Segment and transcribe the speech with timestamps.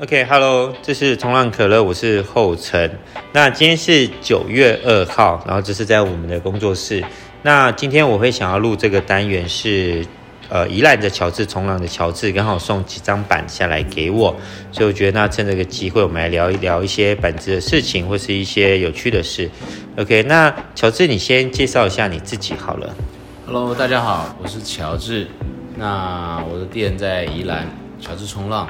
[0.00, 2.90] OK，Hello，这是冲浪可乐，我是后成。
[3.34, 7.04] 那今天是九月二号，然后这是在我们的工作室。
[7.42, 10.02] 那今天我会想要录这个单元是，
[10.48, 14.34] 呃，宜兰的乔治冲浪的乔治刚好送几张板下来给我，
[14.72, 19.50] 所以我觉得那趁这个机会，我们来聊一聊一些板子的事情，或是一些有趣的事。
[19.98, 22.96] OK，那乔治，你先介绍一下你自己好了。
[23.44, 25.28] Hello，大家好，我是乔治。
[25.76, 27.68] 那我的店在宜兰，
[28.00, 28.66] 乔治冲浪。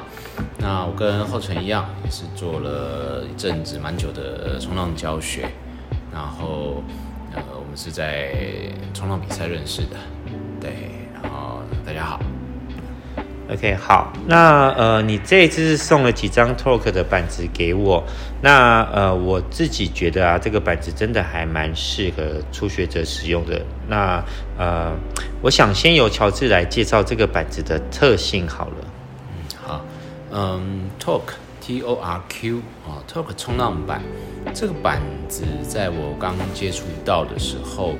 [0.57, 5.47] 那我跟后成一样，也是做了一阵子蛮久的冲浪教学，
[6.13, 6.83] 然后
[7.33, 8.33] 呃，我们是在
[8.93, 9.97] 冲浪比赛认识的，
[10.59, 10.71] 对，
[11.21, 12.19] 然后大家好
[13.51, 18.03] ，OK，好，那呃，你这一次送了几张 Talk 的板子给我，
[18.41, 24.23] 那呃，我自己觉得啊，这个板子真的还蛮适合初学者使用的，那
[24.57, 24.93] 呃，
[25.41, 28.90] 我想先由乔治来介绍这个板子的特性好了。
[30.33, 34.01] 嗯，Torque T O R Q 啊，Talk 冲浪板
[34.53, 37.95] 这个板子，在我刚接触到的时候，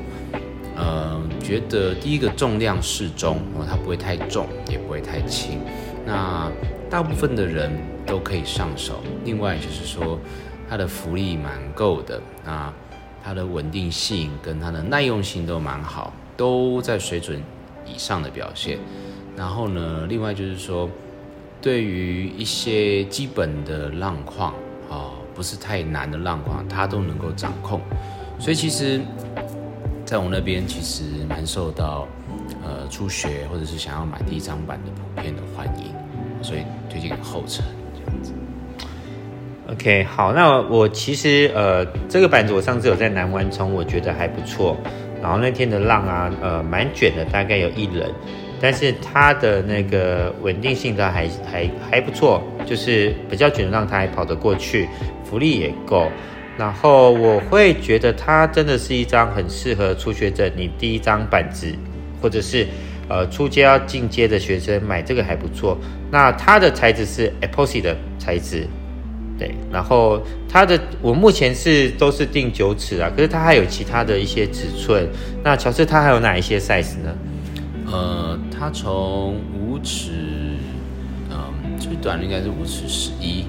[0.77, 5.59] 嗯，觉得第一个重量适中哦，它不会太重，也不会太轻，
[6.05, 6.49] 那
[6.89, 7.69] 大部分的人
[8.05, 9.01] 都可以上手。
[9.25, 10.17] 另外就是说，
[10.69, 12.73] 它的浮力蛮够的，那
[13.21, 17.43] 它的稳定性跟它的耐用性都蛮好，都在水准
[17.85, 18.79] 以上的表现。
[19.35, 20.89] 然后呢，另外就是说。
[21.61, 24.53] 对于一些基本的浪况，
[24.89, 27.79] 哦，不是太难的浪况，他都能够掌控。
[28.39, 28.99] 所以其实，
[30.03, 32.07] 在我那边其实蛮受到，
[32.63, 35.93] 呃，初学或者是想要买第一张板的普遍的欢迎，
[36.41, 38.33] 所以推荐给后成这样子。
[39.69, 44.75] OK，好，那我其实呃，这个板子我上次有在南湾冲，我觉得还不错。
[45.21, 48.11] 然后那天的浪啊，呃，蛮卷的，大概有一人。
[48.61, 54.87] 但是它的那个稳定性它还还还不错，就是比较卷的浪它还跑得过去，
[55.25, 56.07] 浮力也够。
[56.57, 61.73] 然后我会觉得它真的是一张很适合初学者，你第一张板子，
[62.21, 62.67] 或者是
[63.09, 65.75] 呃初阶要进阶的学生买这个还不错。
[66.11, 68.67] 那它的材质是 epoxy 的材质，
[69.39, 69.55] 对。
[69.71, 75.07] 然后它的我目前是都是定九尺啊，可是它还有其他的一些尺寸。
[75.43, 77.15] 那乔治它还有哪一些 size 呢？
[77.91, 80.11] 呃，它从五尺，
[81.29, 83.45] 嗯，最短的应该是五尺十一，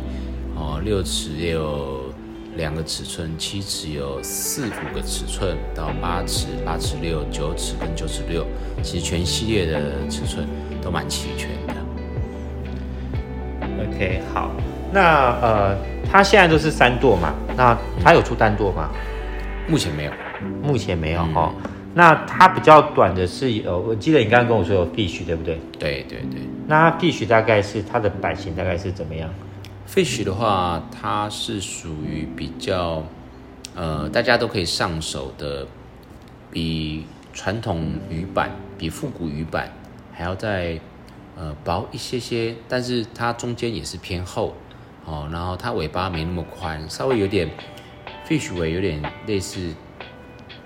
[0.56, 2.12] 哦，六尺也有
[2.56, 8.44] 两个尺寸，七尺有四五个尺寸，到八尺、八尺六、九尺跟九尺六，
[8.82, 10.44] 其实全系列的尺寸
[10.82, 11.74] 都蛮齐全的。
[13.80, 14.50] OK，好，
[14.92, 15.76] 那呃，
[16.10, 18.90] 它现在都是三舵嘛，那它有出单舵吗？
[19.68, 20.12] 目前没有，
[20.60, 21.54] 目前没有哈。
[21.64, 25.60] 嗯那它比较短的是，呃，我记得你刚刚跟我说有 Fish 对不对？
[25.78, 26.40] 对对对。
[26.66, 29.28] 那 Fish 大概是它的版型大概是怎么样
[29.86, 33.04] ？Fish 的话，它是属于比较，
[33.74, 35.66] 呃，大家都可以上手的，
[36.50, 37.04] 比
[37.34, 39.70] 传统鱼板、比复古鱼板
[40.14, 40.80] 还要再
[41.36, 44.54] 呃薄一些些，但是它中间也是偏厚，
[45.04, 47.50] 哦，然后它尾巴没那么宽，稍微有点
[48.26, 49.74] Fish 尾有点类似。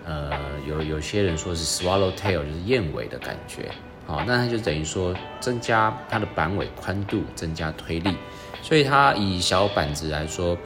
[0.06, 0.30] 呃，
[0.68, 3.68] 有有些人说是 swallow tail，就是燕尾的感觉，
[4.06, 8.14] 好，那它就等于说增加它的板尾宽度，增加推力，
[8.62, 10.56] 所以它以小板子来说，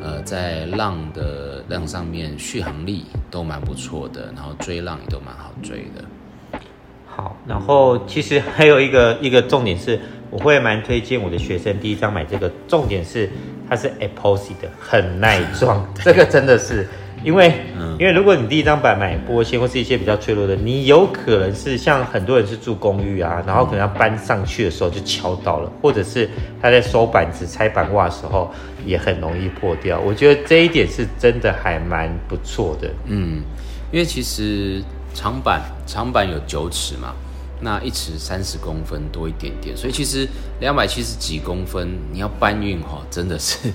[0.00, 6.60] 呃，在浪的浪上面续航力都蛮不错的，然后追浪也都蛮好追的。
[7.08, 9.98] 好，然后其实还有一个一个重点是，
[10.30, 13.28] 我会蛮推荐我的学生第一张买这个，重点是
[13.68, 16.88] 它是 epoxy 的，很耐撞， 这个真的是。
[17.24, 17.52] 因为，
[17.98, 26.28] 因为如果你第一张板买玻纤或是一些比较脆弱的，你有可能是像很多人是住公寓啊，然后可能要搬上去的时候就敲到了，或者是
[26.62, 28.52] 他在收板子、拆板袜的时候
[28.84, 29.98] 也很容易破掉。
[29.98, 32.88] 我觉得这一点是真的还蛮不错的。
[33.06, 33.42] 嗯，
[33.90, 34.82] 因为其实
[35.12, 37.12] 长板长板有九尺嘛，
[37.60, 40.28] 那一尺三十公分多一点点，所以其实
[40.60, 43.72] 两百七十几公分你要搬运哈，真的是。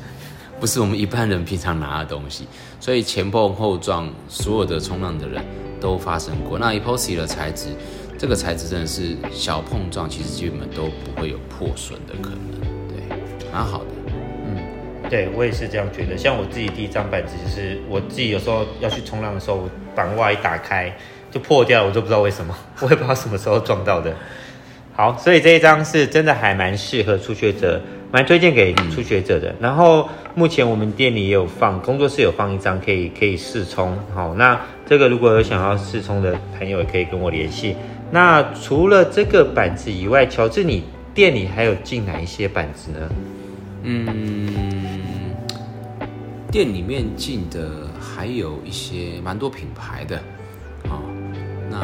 [0.61, 2.47] 不是我们一般人平常拿的东西，
[2.79, 5.43] 所以前碰后撞，所有的冲浪的人
[5.79, 6.59] 都发生过。
[6.59, 7.69] 那 epoxy 的材质，
[8.15, 13.17] 这个材质真的是小碰撞，其实基本都不会有破损的可能，对，
[13.51, 13.85] 蛮好的。
[14.45, 16.15] 嗯，对我也是这样觉得。
[16.15, 20.95] 像我自己第一张板子，就是我自己有时候要去冲浪的时候，板袜一打开
[21.31, 24.15] 就破掉了，我都不知道为什么， 我也不知道什么时候撞到的。
[24.93, 27.81] 好，所以这一张是真的还蛮适合初学者。
[28.11, 37.75] 蛮推荐给初学者的，嗯、然后目前我们店里也有放，工作室有放一张可以可以试冲，好，那这个如果有想要试冲的朋友也可以跟我联系。
[38.11, 43.09] 那除了这个板子以外，乔治你店里还有进哪一些板子呢？
[43.83, 44.53] 嗯，
[46.51, 50.19] 店里面进的还有一些蛮多品牌的，
[50.89, 51.01] 好，
[51.69, 51.79] 那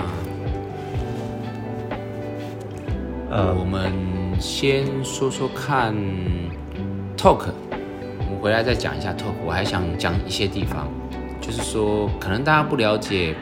[3.29, 3.91] 呃，我们
[4.39, 5.93] 先说说看
[7.17, 7.49] Talk，
[8.19, 9.33] 我们回来再讲一下 Talk。
[9.45, 10.87] 我还想讲一些地方，
[11.41, 13.35] 就是说可能大家不了解，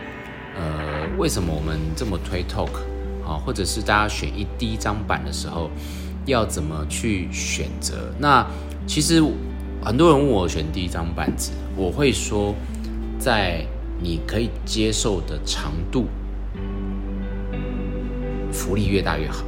[0.55, 2.71] 呃，为什么我们这么推 Talk
[3.23, 5.69] 啊，或者是大家选一第一张板的时候。
[6.27, 8.11] 要怎么去选择？
[8.17, 8.43] 那
[8.87, 9.23] 其实
[9.83, 12.55] 很多人问我选第一张板子，我会说，
[13.19, 13.63] 在
[14.01, 16.07] 你可以接受的长度，
[18.51, 19.45] 福利越大越好。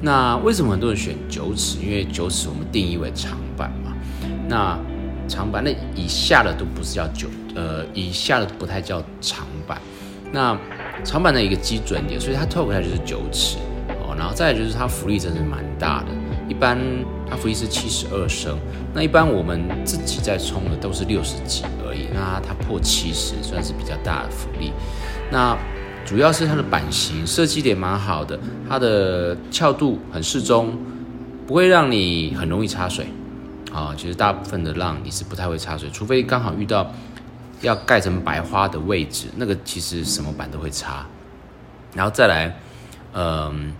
[0.00, 1.78] 那为什么很多人选九尺？
[1.82, 3.92] 因为九尺我们定义为长板嘛。
[4.48, 4.78] 那
[5.28, 9.80] 长板那以下的都不是叫九，呃，以下的不太叫长板。
[10.32, 10.56] 那
[11.04, 13.58] 长板的一个基准点，所以它 Talk 它就是九尺
[14.02, 14.14] 哦。
[14.16, 16.08] 然后再来就是它浮力真是蛮大的，
[16.48, 16.78] 一般
[17.28, 18.58] 它浮力是七十二升，
[18.94, 24.72] 那一般我们自己在冲的都是六十几而已，那它破七十算是比较大的浮力。
[25.30, 25.56] 那
[26.10, 28.36] 主要是它的版型设计点蛮好的，
[28.68, 30.76] 它的翘度很适中，
[31.46, 33.06] 不会让你很容易插水
[33.72, 33.94] 啊。
[33.96, 36.92] 其实大部分的浪你是不太会插水，除非刚好遇到
[37.60, 41.06] 要盖成白花的位置，那个其实什么板都会插。
[41.94, 42.52] 然后再来。
[43.12, 43.72] 嗯，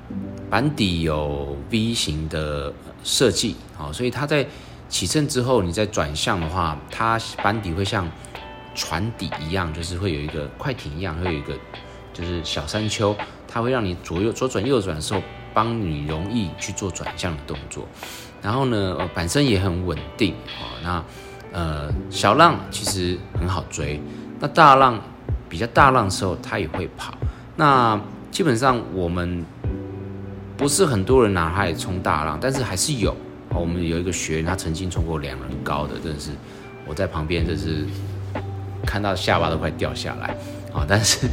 [0.51, 2.73] 板底有 V 型的
[3.05, 4.45] 设计，好，所以它在
[4.89, 8.11] 起乘之后，你在转向的话，它板底会像
[8.75, 11.55] 船底一样，就是会有一个快艇一样，会有一个
[12.13, 13.17] 就是小山丘，
[13.49, 15.23] 它会让你左右左转右转的时候，
[15.53, 17.87] 帮你容易去做转向的动作。
[18.43, 21.05] 然后呢，呃，板身也很稳定，哦，那
[21.53, 24.01] 呃小浪其实很好追，
[24.39, 25.01] 那大浪
[25.49, 27.15] 比较大浪的时候，它也会跑，
[27.57, 28.01] 那。
[28.31, 29.45] 基本上我们
[30.57, 33.15] 不是很多人拿它来冲大浪，但是还是有。
[33.53, 36.31] 我们有一个学员，他曾经冲过两人高的，真的是
[36.87, 37.85] 我在旁边，真是
[38.87, 40.29] 看到下巴都快掉下来
[40.73, 40.87] 啊！
[40.89, 41.27] 但是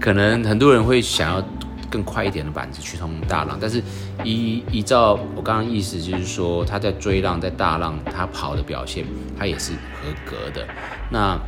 [0.00, 1.44] 可能很多人会想要
[1.90, 3.82] 更快一点的板子去冲大浪，但是
[4.24, 9.04] 依依照我刚刚意思，就是说他在追浪，在大浪他跑的表现，
[9.38, 10.66] 他也是合格的。
[11.10, 11.38] 那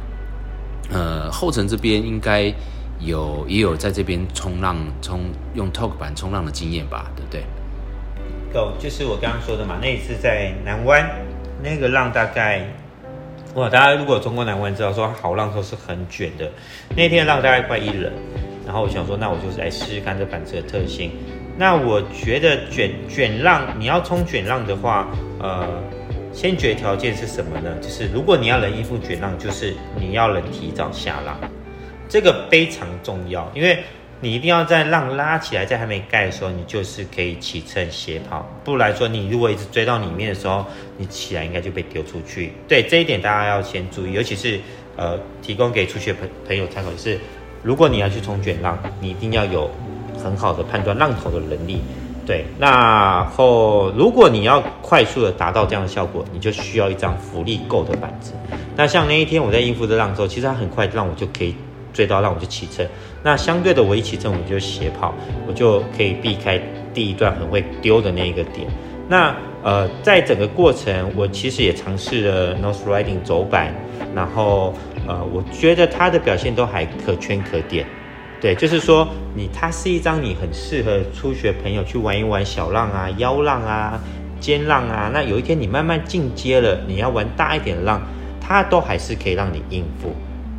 [0.93, 2.52] 呃后程这边应该。
[3.04, 5.22] 有也有在这边冲浪，冲
[5.54, 7.44] 用 Talk 板冲浪的经验吧，对不对？
[8.54, 9.78] 有，就是我刚刚说的嘛。
[9.82, 11.10] 那一次在南湾，
[11.60, 12.64] 那个浪大概，
[13.54, 16.50] 哇，大家如果中国南湾，知道说好浪都是很卷的。
[16.96, 18.10] 那天浪大概快一人，
[18.64, 21.10] 然后我想说，那我就是来试试看这板子的特性。
[21.58, 25.06] 那我觉得卷卷浪，你要冲卷浪的话，
[25.38, 25.69] 呃，
[26.32, 27.76] 先决条件是什么呢？
[27.82, 31.38] 就是如果你要能应付卷浪，就是你要能提早下浪。
[32.08, 33.84] 这个非常重要，因为
[34.22, 38.48] 你一定要在浪拉起来，在还没盖的时候，你就是可以起乘斜跑。
[38.62, 40.64] 不然说，你如果一直追到里面的时候，
[40.96, 42.52] 你起来应该就被丢出去。
[42.69, 44.60] 对，这一点大家要先注意，尤其是
[44.96, 47.19] 呃，提供给初学朋朋友参考就是，
[47.64, 49.69] 如果你要去冲卷浪，你一定要有
[50.22, 51.82] 很好的判断浪头的能力。
[52.25, 58.32] 对，那后如果你要快速的达到这样的效果，你就需要一张浮力够的板子。
[58.76, 61.56] 那像那一天我在应付这浪的时候，其实它很快让我就可以。
[61.92, 62.86] 追到浪我就起乘，
[63.22, 65.14] 那相对的我一起乘我就斜跑，
[65.46, 66.60] 我就可以避开
[66.94, 68.66] 第一段很会丢的那一个点。
[69.08, 73.72] 那呃，在整个过程，我其实也尝试了 nose riding 走板，
[74.14, 74.75] 然后
[75.06, 77.87] 呃，我觉得它的表现都还可圈可点。
[78.40, 79.06] 对，就是说
[79.37, 84.00] 你它是一张你很适合初学朋友去玩一玩小浪啊、腰浪啊、
[84.40, 85.11] 尖浪啊。
[85.14, 88.02] 那有一天你慢慢进阶了，你要玩大一点的浪，
[88.40, 90.12] 它都还是可以让你应付。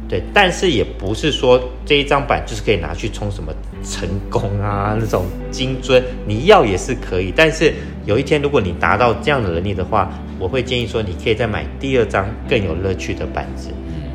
[0.10, 7.34] 对，但是也不是说这一张板就是可以拿去冲什么成功啊 那种金樽，你要也是可以。
[7.36, 7.74] 但是
[8.06, 13.70] 有一天如果你达到这样的能力的话，我会建议说你可以再买第二张更有乐趣的板子。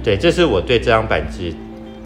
[0.05, 1.53] 对，这是我对这张板子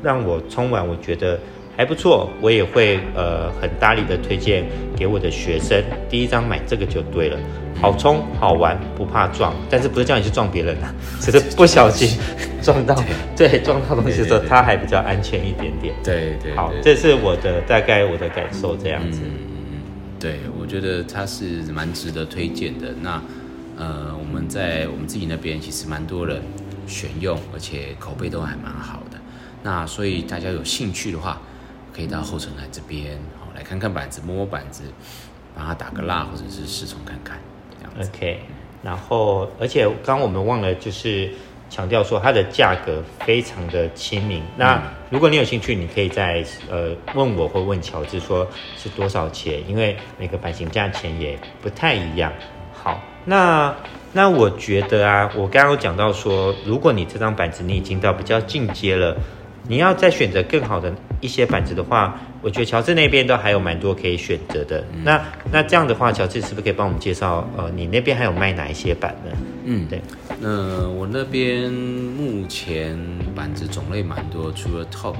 [0.03, 1.39] 让我冲完我觉得
[1.77, 4.65] 还不错，我也会呃很大力的推荐
[4.97, 7.39] 给我的学生，第一张买这个就对了。
[7.81, 12.17] 好冲好玩，不怕撞，但是不是叫你去撞别人啊， 只是不小心
[12.63, 12.95] 撞到，
[13.37, 15.93] 对， 对，撞到东西的时候，它还比较安全一点点。
[16.05, 19.23] 对对，对，好，这是我的大概我的感受这样子。
[19.25, 19.81] 嗯，
[20.21, 22.95] 对，我觉得它是蛮值得推荐的。
[23.01, 23.21] 那
[23.77, 26.41] 呃，我们在我们自己那边其实蛮多人
[26.87, 29.19] 选用，而且口碑都还蛮好的。
[29.65, 31.41] 那所以大家有兴趣的话，
[31.95, 34.85] 可以到后城来这边，好来看看板子，摸摸板子，
[35.55, 37.39] 帮他打个蜡，或者是试冲看看。
[38.01, 38.41] OK，
[38.83, 41.31] 然后而且刚刚我们忘了就是
[41.69, 44.43] 强调说它的价格非常的亲民。
[44.57, 48.47] 那如果你有兴趣，你可以在呃问我或问乔治说
[48.77, 52.33] 是多少钱，因为每个版型价钱也不太一样。
[52.73, 53.75] 好，那
[54.13, 59.17] 那我觉得啊，我刚刚有讲到说，如果你这张板子你已经到比较进阶了，
[59.69, 64.85] 你要再选择更好的一些板子的话，我觉得乔治那边都还有蛮多可以选择的。
[64.93, 67.49] 嗯、那那这样的话，乔治是不是可以帮我们介绍？
[67.57, 69.31] 呃，你那边还有卖哪一些板呢？
[69.65, 70.01] 嗯，对。
[70.41, 72.99] 那我那边目前
[73.37, 75.15] 板子种类蛮多，除了 Talk，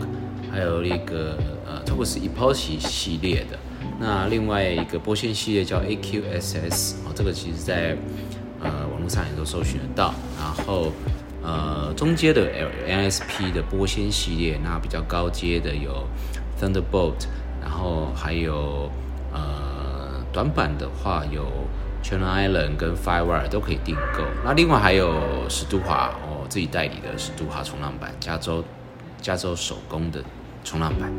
[0.51, 3.59] 还有一个呃，Talk 是 Epoxy 系列的。
[4.01, 7.97] 那另外一个波线系列叫 AQSS，哦，这个其实在
[8.61, 10.13] 呃网络上也都搜寻得到。
[10.37, 10.93] 然后
[11.43, 16.07] 呃中阶的 L N S P 的玻纤系列，那比较高阶的有
[16.61, 17.27] Thunderbolt，
[17.61, 18.91] 然后还有
[19.33, 21.47] 呃短板的话有
[22.03, 24.23] Channel Island 跟 Firewire 都可以订购。
[24.45, 25.15] 那另外还有
[25.49, 28.63] 史都华哦自己代理的史都华冲浪板，加州
[29.21, 30.23] 加州手工的
[30.65, 31.13] 冲浪板。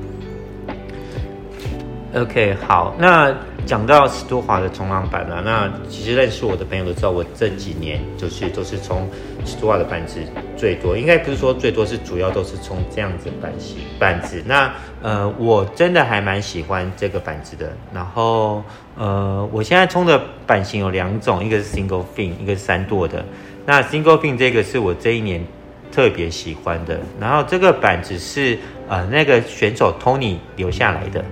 [2.16, 9.10] OK，好，那讲到斯多华的冲浪板啊，那其实认识我的朋友都知道，我这几年就是都是冲
[9.46, 10.20] 斯多华的板子
[10.58, 14.44] 最多，应该不是说最多，是主要都是冲这样子板型板子。
[14.46, 17.72] 那呃，我真的还蛮喜欢这个板子的。
[17.94, 18.64] 然后
[18.98, 23.24] 呃，我现在冲的板型有两种，一个是 Single Fin，一个是三舵的。
[23.66, 25.46] 那 Single Fin 这个是我这一年
[25.92, 27.00] 特别喜欢的。
[27.20, 28.58] 然后这个板子是
[28.90, 31.24] 呃那个选手 Tony 留下来的。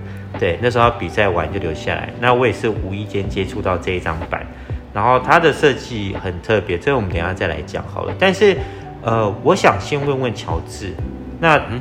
[0.42, 2.12] 对，那时候比赛完就留下来。
[2.18, 4.44] 那我也是无意间接触到这一张板，
[4.92, 8.12] 然后它的设计很特别，这个我们等一下再来讲好了。
[8.18, 8.56] 但是，
[9.02, 10.94] 呃，我想先问问乔治，
[11.38, 11.80] 那嗯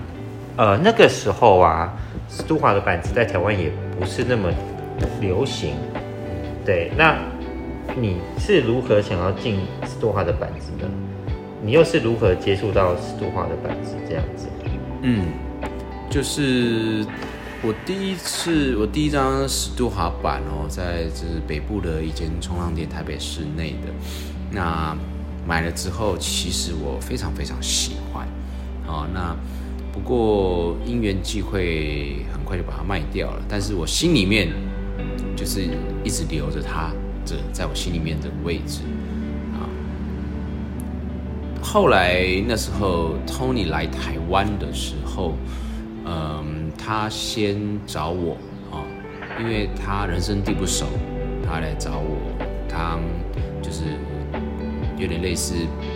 [0.57, 1.91] 呃那个时候啊，
[2.29, 4.51] 斯都华的板子在台湾也不是那么
[5.19, 5.73] 流行。
[6.63, 7.17] 对，那
[7.95, 10.87] 你是如何想要进斯都华的板子的？
[11.63, 14.47] 你又是如何接触到斯都华的板子这样子？
[15.01, 15.29] 嗯，
[16.11, 17.03] 就是。
[17.63, 23.93] 我第一次，我第一张史都华板哦，在就是北部的一间冲浪店，台北市内的。
[24.49, 24.97] 那
[25.47, 28.27] 买了之后，其实我非常非常喜欢。
[28.83, 29.35] 好，那
[29.93, 33.43] 不过因缘际会，很快就把它卖掉了。
[33.47, 34.49] 但是我心里面
[35.35, 35.61] 就是
[36.03, 36.91] 一直留着它，
[37.23, 38.79] 这在我心里面的位置
[39.53, 39.69] 啊。
[41.61, 45.35] 后来那时候 Tony 来台湾的时候，
[46.05, 46.61] 嗯。
[46.83, 47.55] 他先
[47.85, 48.35] 找我
[48.71, 48.81] 啊，
[49.39, 50.87] 因为他人生地不熟，
[51.45, 52.17] 他来找我，
[52.67, 52.97] 他
[53.61, 53.83] 就是
[54.97, 55.53] 有点类似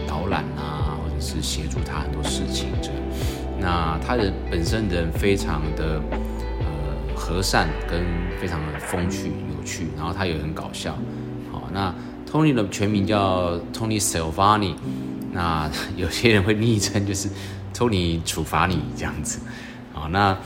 [0.08, 2.98] 导览啊，或者是协助他很多事情这样。
[3.60, 6.00] 那他的本身人非常的
[6.60, 8.04] 呃和善，跟
[8.40, 10.96] 非常的风趣有趣，然后他也很搞笑。
[11.52, 11.94] 好，那
[12.32, 14.76] Tony 的全名叫 Tony Silvani，
[15.32, 17.28] 那 有些人会昵称就是
[17.74, 19.40] Tony 处罚你这样子。
[20.12, 20.38] 那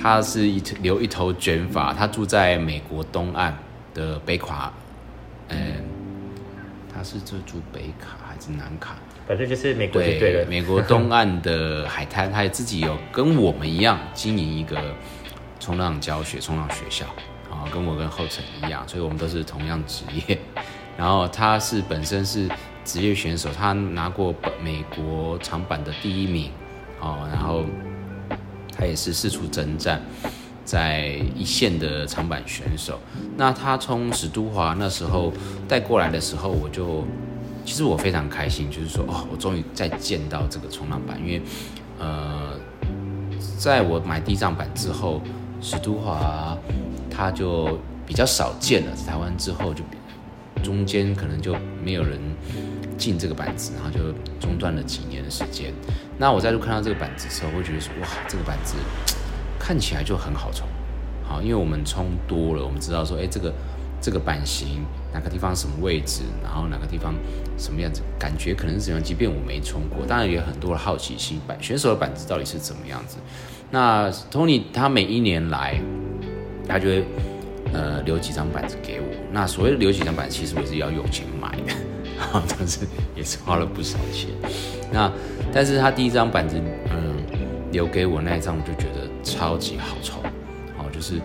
[0.00, 3.56] 他是一留一头卷发，他住在美国东岸
[3.94, 4.72] 的北卡，
[5.48, 5.56] 嗯，
[6.92, 8.96] 他是住住北卡还是南卡？
[9.28, 10.46] 反正就是美国对对了。
[10.46, 14.78] 美国东岸的海滩，他也自己有跟我们一样经营一个
[15.60, 17.06] 冲浪教学、冲浪学校
[17.50, 20.38] 啊，跟我跟后成一样，所以我们都是同样职业。
[20.96, 22.48] 然后他是本身是
[22.84, 26.50] 职业选手，他拿过美国长板的第一名，
[27.00, 27.64] 哦，然后。
[28.76, 30.02] 他也是四处征战，
[30.64, 32.98] 在一线的长板选手。
[33.36, 35.32] 那他从史都华那时候
[35.68, 37.04] 带过来的时候，我就
[37.64, 41.18] 其实我非常开心，就是说哦，我终于再见到这个冲浪板。
[41.20, 41.42] 因为
[41.98, 42.58] 呃，
[43.56, 45.22] 在我买第一张板之后，
[45.60, 46.58] 史都华
[47.10, 49.82] 他就比较少见了，在台湾之后就
[50.62, 52.18] 中间可能就没有人
[52.98, 55.72] 进这个板子，然后就中断了几年的时间。
[56.16, 58.74] 那我再度看到这个板子的时候，我会觉得说，哇，这个板子
[59.58, 60.66] 看起来就很好冲，
[61.26, 63.52] 好，因为我们冲多了，我们知道说，哎，这个
[64.00, 67.14] 这个板型哪个地方什么位置，然后哪个地方
[67.58, 69.02] 什么样子，感觉可能是怎样。
[69.02, 73.16] 即便我没冲过，当然也有很多的好奇心，板选手的板子到底是怎么样子。
[73.70, 75.80] 那 Tony 他每一年来，
[76.68, 77.04] 他就会
[77.72, 79.06] 呃留几张板子给我。
[79.32, 81.74] 那所谓的留几张板，其实我是要用钱买的。
[82.14, 84.30] 啊，但是也是花了不少钱。
[84.92, 85.10] 那，
[85.54, 87.14] 但是他第一张板子，嗯，
[87.70, 90.20] 留给我那一张，我就觉得超级好冲，
[90.76, 91.20] 哦，就是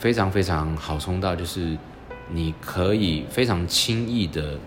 [0.00, 1.78] 非常非常好冲到，就是
[2.28, 4.58] 你可以非常轻易的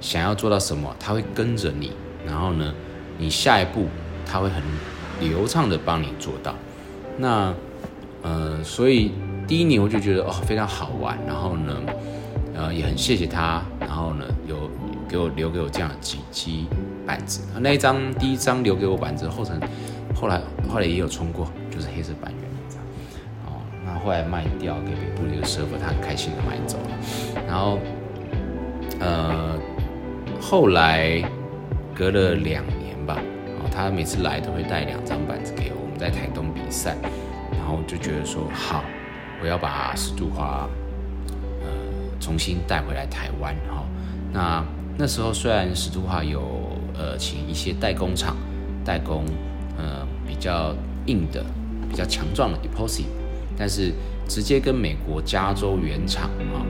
[0.00, 1.90] 想要做到什么，他会跟着你，
[2.24, 2.72] 然后呢，
[3.18, 3.88] 你下一步
[4.24, 4.62] 他会很
[5.20, 6.54] 流畅的帮你做到。
[7.18, 7.52] 那，
[8.22, 9.10] 呃，所以
[9.48, 11.74] 第一年我就觉得哦，非常好玩，然后呢。
[12.54, 14.70] 呃，也很谢谢他，然后呢，有
[15.08, 16.66] 给我留给我这样的几几
[17.06, 17.40] 板子。
[17.60, 19.58] 那一张第一张留给我板子，后成
[20.14, 22.82] 后来后来也有冲过，就是黑色板缘那张。
[23.46, 27.42] 哦，那后来卖掉给北部的一个师傅，他很开心的买走了。
[27.46, 27.78] 然后
[29.00, 29.58] 呃，
[30.40, 31.22] 后来
[31.94, 33.18] 隔了两年吧，
[33.58, 36.96] 哦，他每次来都会带两张板子给我，我们在台东比赛，
[37.50, 38.84] 然后就觉得说好，
[39.42, 40.68] 我要把十度花
[41.62, 41.68] 呃
[42.20, 43.84] 重新带回来台湾哈。
[44.32, 44.64] 那
[44.96, 46.40] 那时候虽然十度花有
[47.02, 48.36] 呃请一些代工厂
[48.84, 49.24] 代工
[49.76, 50.72] 呃比较
[51.06, 51.44] 硬的、
[51.90, 53.06] 比较强壮的 Epoxy，
[53.58, 53.92] 但是
[54.28, 56.62] 直接跟美国加州原厂啊。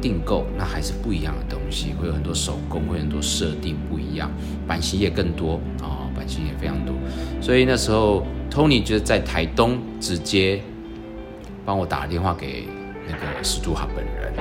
[0.00, 4.28] 订购那还是不一样的东西，会有很多手工，会很多设定不一样，
[4.66, 6.92] 版型也更多啊、哦，版型也非常多。
[7.40, 10.60] 所以那时候 Tony 就在台东直接
[11.64, 12.66] 帮我打了电话给
[13.06, 14.34] 那个史杜哈本人。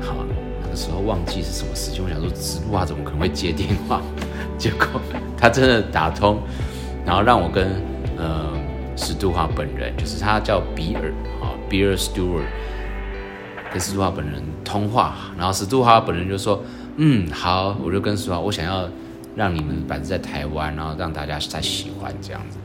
[0.00, 0.16] 好，
[0.64, 4.02] 那个时候忘记是什么事情，我想说史都华怎么可能会接电话？
[4.60, 5.00] 结果
[5.36, 6.40] 他真的打通，
[7.06, 7.80] 然后让我跟
[8.16, 8.50] 呃
[8.96, 12.42] 史都华本人，就是他叫比尔啊，比尔 Stewart。
[13.70, 16.62] 跟史杜华本人通话，然后史杜华本人就说
[16.96, 18.88] ：“嗯，好，我就跟史杜华，我想要
[19.36, 22.56] 让你们板子在台湾，然后让大家再喜欢这样子。”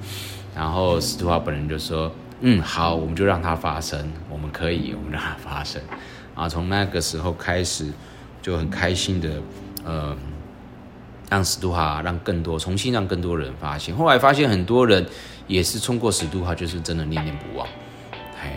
[0.56, 2.10] 然后史杜华本人就说
[2.40, 5.82] ：“嗯，好，我们就让它发生，我们可以，我们让它发生。”
[6.34, 7.92] 然后从那个时候开始，
[8.42, 9.30] 就很开心的，
[9.84, 10.16] 呃，
[11.34, 13.96] 让史都华让更多重新让更多人发现。
[13.96, 15.04] 后来发现很多人
[15.48, 17.68] 也是冲过史都华，就是真的念念不忘。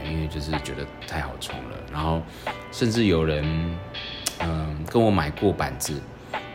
[0.04, 2.21] 因为就是觉得太好冲了，然后
[2.73, 3.45] 甚至有人，
[4.40, 6.00] 嗯，跟我买过板子，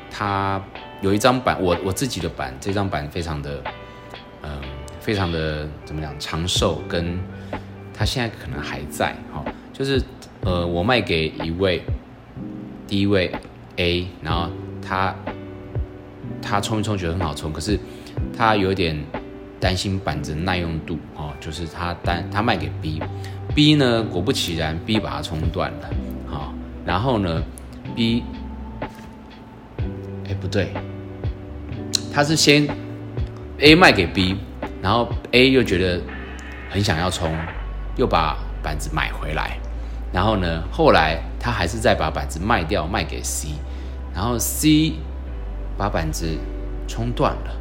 [0.09, 0.61] 他
[0.99, 3.63] 有一张板，我我自己的板，这张板非常的，
[4.43, 4.61] 嗯，
[4.99, 7.17] 非常的怎么讲长寿，跟
[7.93, 10.03] 他现在可能还在，哈，就是
[10.41, 11.81] 呃，我卖给一位，
[12.85, 13.31] 第一位
[13.77, 14.49] A，然后
[14.85, 15.15] 他
[16.41, 17.79] 他冲一冲觉得很好冲，可是
[18.38, 18.95] 他有点
[19.59, 23.01] 担心板子耐用度，哦，就是他单他卖给 B。
[23.53, 25.89] B 呢，果不其然，B 把它冲断了，
[26.25, 26.53] 好，
[26.85, 27.43] 然后呢
[27.93, 28.23] ，B，
[30.25, 30.69] 哎，不对，
[32.13, 32.65] 他是先
[33.59, 34.37] A 卖给 B，
[34.81, 36.01] 然后 A 又觉得
[36.70, 37.35] 很想要冲，
[37.98, 39.57] 又把板子买回来，
[40.13, 43.50] 然后呢，后来他还是再把板子卖掉，卖给 C，
[44.15, 44.94] 然后 C
[45.81, 46.37] 把板子
[46.87, 47.51] 冲断了，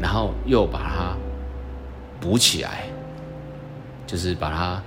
[0.00, 1.16] 然后又把它
[2.20, 2.86] 补起来，
[4.04, 4.82] 就是把它。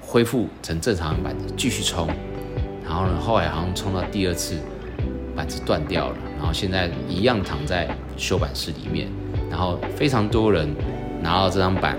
[0.00, 2.08] 恢复成正常的板子继续冲，
[2.82, 4.56] 然后呢，后来好像冲到第二次
[5.36, 9.06] 板子断掉了，然后现在一样躺在修板室里面，
[9.50, 10.66] 然后非常多人
[11.20, 11.94] 拿到这张板，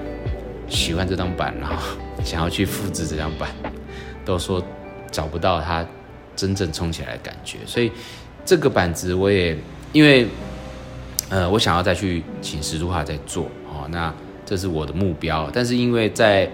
[0.68, 1.76] 喜欢这张板，然后
[2.24, 3.48] 想要去复制这张板，
[4.26, 4.60] 都说
[5.12, 5.86] 找不到它
[6.36, 7.92] 真正冲起来的感觉，所以
[8.44, 9.56] 这个板子我也
[9.92, 10.28] 因为
[11.30, 14.14] 呃我想要再去请石柱华再做哦，那
[14.46, 16.50] 这是我的目标，但是因为在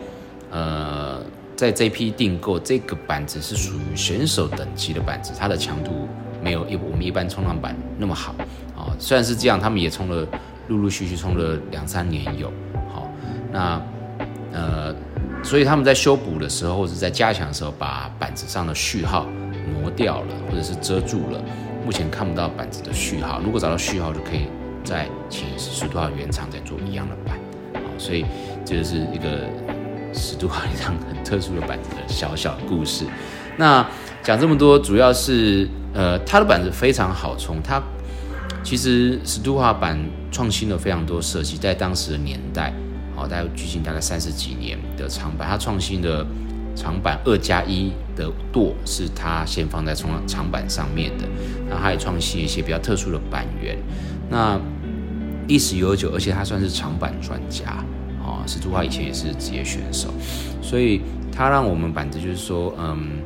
[0.52, 1.22] 呃。
[1.56, 6.06] 在这批订购这个板子是属于选手等级的板子，它的强度
[6.44, 8.36] 没有一我们一般冲浪板那么好
[8.76, 8.92] 啊。
[9.00, 10.28] 虽然是这样，他们也冲了，
[10.68, 12.52] 陆陆续续冲了两三年有。
[12.94, 13.10] 好，
[13.54, 13.82] 那
[14.52, 14.94] 呃，
[15.42, 19.26] 所以他们在修补的时候或者在加强的时候，把板子上的序号
[19.82, 21.42] 磨掉了，或者是遮住了。
[21.86, 24.48] 目前看不到板子的序号，如果找到序号，就可以
[24.84, 27.38] 再请史都华原厂再做一样的板。
[27.76, 28.26] 好，所以
[28.66, 29.48] 这就是一个。
[30.18, 33.04] 史都华一张很特殊的板子的小小故事。
[33.58, 33.86] 那
[34.24, 37.58] 讲这么多，主要是呃，它的板子非常好冲。
[37.62, 37.84] 它
[38.64, 40.00] 其实史都华板
[40.32, 42.74] 创新了非常多设计，在当时的年代，
[43.14, 46.26] 好，大概距今大概三十几年的长板，它创新的
[46.76, 51.26] 长板二加一的舵是它先放在冲长板上面的。
[51.70, 53.78] 那它也创新一些比较特殊的板源。
[54.30, 54.60] 那
[55.48, 57.84] 历史悠久，而且它算是长板专家。
[58.26, 60.10] 啊，史都华以前也是职业选手，
[60.60, 63.22] 所以他让我们板子就是说，嗯，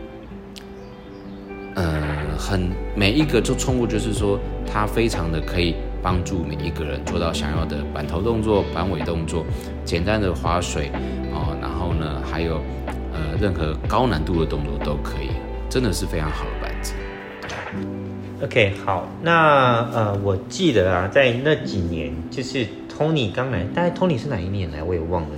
[1.76, 2.04] 呃，
[2.38, 9.46] 很每一个就冲过，就是说他非常的可以帮助每一个人做到想要的板头动作、板尾动作，
[9.86, 10.92] 简单的划水
[11.32, 12.60] 哦，然后呢，还有
[13.20, 15.30] 呃任何高难度的动作都可以，
[15.70, 16.94] 真的是非常好的板子。
[18.42, 22.66] OK，好，那呃，我记得啊，在那几年就是。
[23.00, 24.84] Tony 刚来，大概 Tony 是哪一年来？
[24.84, 25.30] 我也忘了，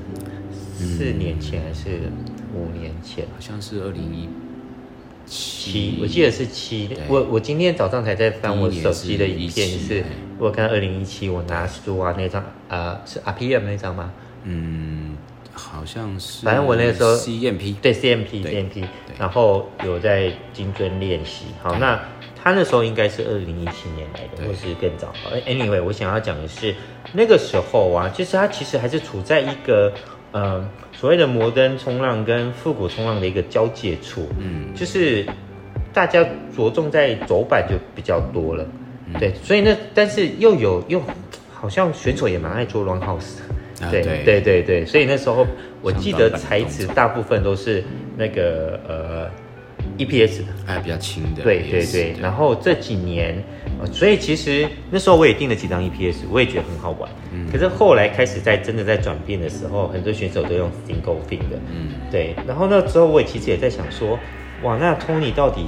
[0.79, 2.09] 四年前还是
[2.55, 3.23] 五年前？
[3.25, 4.27] 好像是二零一
[5.27, 6.89] 七，我记得是七。
[7.07, 10.03] 我我今天早上才在翻我手机的影片，是
[10.39, 14.11] 我看二零一七，我拿书啊那张，呃，是 RPM 那张吗？
[14.43, 15.00] 嗯，
[15.69, 16.45] 好像是。
[16.45, 18.85] 反正我那个时候 CMP，对 CMP CMP，
[19.17, 21.45] 然后有在精准练习。
[21.61, 21.99] 好，那。
[22.43, 25.13] 他那时候应该是二零一七年来的，或是更早。
[25.45, 26.73] Anyway，我想要讲的是，
[27.13, 29.93] 那个时候啊，就是他其实还是处在一个
[30.31, 34.27] 呃所谓的摩登冲浪跟复古冲浪的一个交界处。
[34.39, 35.23] 嗯，就是
[35.93, 38.65] 大家着重在走板就比较多了，
[39.05, 40.99] 嗯、对，所以那但是又有又
[41.53, 43.43] 好像选手也蛮爱做 run house 的，
[43.89, 45.47] 对、啊、对对对对，所以那时候
[45.81, 47.83] 我记得材质大部分都是
[48.17, 49.29] 那个呃
[49.97, 53.41] EPS 的，哎比较轻的，对对对，然后这几年。
[53.91, 57.09] 所以其实那时候我也订了几张 EPS，我也觉得很好玩。
[57.33, 61.57] 嗯，可是后来开始在真的在转变的时候，很多选手都用 single fin 的。
[61.73, 62.35] 嗯，对。
[62.45, 64.19] 然后那时候我也其实也在想说，
[64.61, 65.65] 哇，那 Tony 到底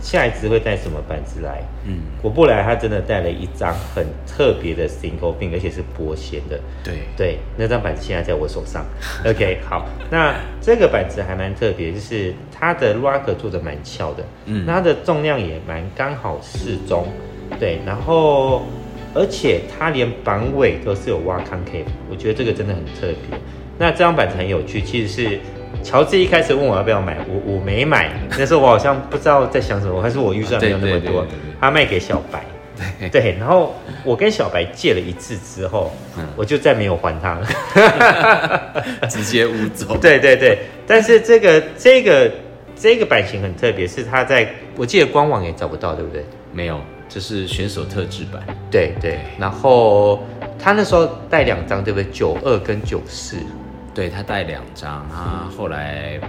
[0.00, 1.62] 下一支会带什么板子来？
[1.86, 6.60] 嗯，果不来，他真的带了一张很特别的 single pin，而且是玻纤的。
[6.84, 8.84] 对对，那张板子现在在我手上。
[9.24, 14.24] OK，好，那这个板子还蛮特别，就是它的 rocker 做的蛮翘的。
[14.46, 17.08] 嗯，那它的重量也蛮刚好适中。
[17.58, 18.66] 对，然后
[19.14, 23.38] 而且它连板尾都是有挖 concave，我觉得这个真的很特别。
[23.78, 25.38] 那这张板子很有趣，其实是
[25.86, 31.24] 乔治一开始问我要不要买，我我没买， 那时候我好像不知道在想什么，还是我预算没有那么多。
[31.60, 32.44] 他卖给小白，
[32.98, 33.72] 对，对，然后
[34.02, 35.92] 我跟小白借了一次之后，
[36.34, 39.96] 我就再没有还他了， 直接污走。
[40.02, 42.28] 对对对，但是这个这个
[42.74, 46.24] 这个版型很特别，是他在我记得官网也找不到，对不对？
[46.52, 46.80] 没有。
[47.08, 49.20] 这是选手特制版，对对。
[49.38, 50.20] 然后
[50.58, 52.10] 他那时候带两张，对不对？
[52.10, 53.36] 九二跟九四，
[53.96, 56.20] 对，他带两张，他后来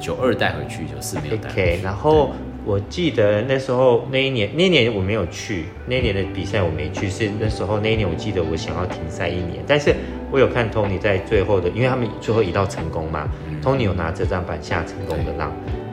[0.00, 1.50] 九二带回去，九四没有带。
[1.50, 1.78] OK。
[1.84, 2.32] 然后
[2.64, 9.94] 我记得那时候那一年，那一年我没有去，那一年的比赛我没去，是那时候那一年我记得我想要停赛一年，但是
[10.30, 15.52] 我有看 Tony 在最后的，因为他们最后一道成功嘛、嗯、，Tony 有拿这张板下成功的浪。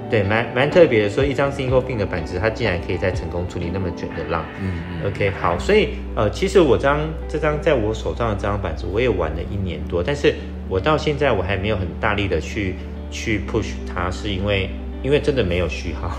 [0.10, 4.46] 对，蛮蛮特别的，说一张 single fin 的板子，它竟然可以在成功处理那么卷的浪。
[4.62, 5.12] 嗯嗯。
[5.12, 10.36] OK，好，所以呃，其实我这张这张在我手上的这张板子，我也玩了一年多，但是
[10.74, 12.76] 我到现在我还没有很大力的去
[13.12, 14.72] 去 push 它，是因为
[15.04, 16.10] 因为真的没有序号。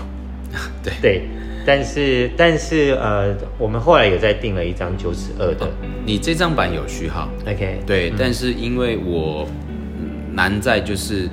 [0.81, 1.21] 对 对，
[1.65, 5.69] 但是但是呃，我们后来有在订了一张九尺二的。
[6.05, 9.45] 你这张板有序号？OK，对，嗯、但是因为我
[10.31, 11.27] 难在就是。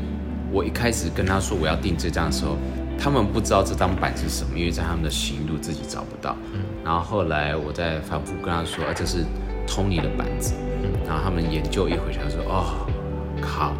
[0.54, 2.58] 我一开始跟他说我要订这张的时候，
[2.98, 6.36] 他们不知道这张板是什么，因为在他们的行路自己找不到。
[6.52, 9.24] 嗯，然后后来我再反复跟他说，啊，这是
[9.66, 10.52] Tony 的板子。
[10.82, 12.86] 嗯，然后他们研究一回，他说，哦，
[13.42, 13.74] 靠，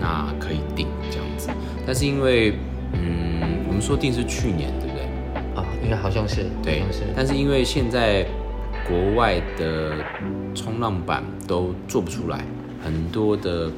[0.00, 1.48] 那可以定这样子。
[1.86, 2.58] 但是因为，
[2.94, 5.04] 嗯，我们说定是去年，对不对？
[5.54, 7.02] 啊、哦，应该好像是，对，是。
[7.14, 8.26] 但是因为现在
[8.88, 9.92] 国外的
[10.54, 12.44] 冲浪板都做不出来，
[12.82, 13.70] 很多的。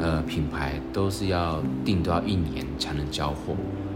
[0.00, 3.54] 呃，品牌都是要定都要一年才能交货，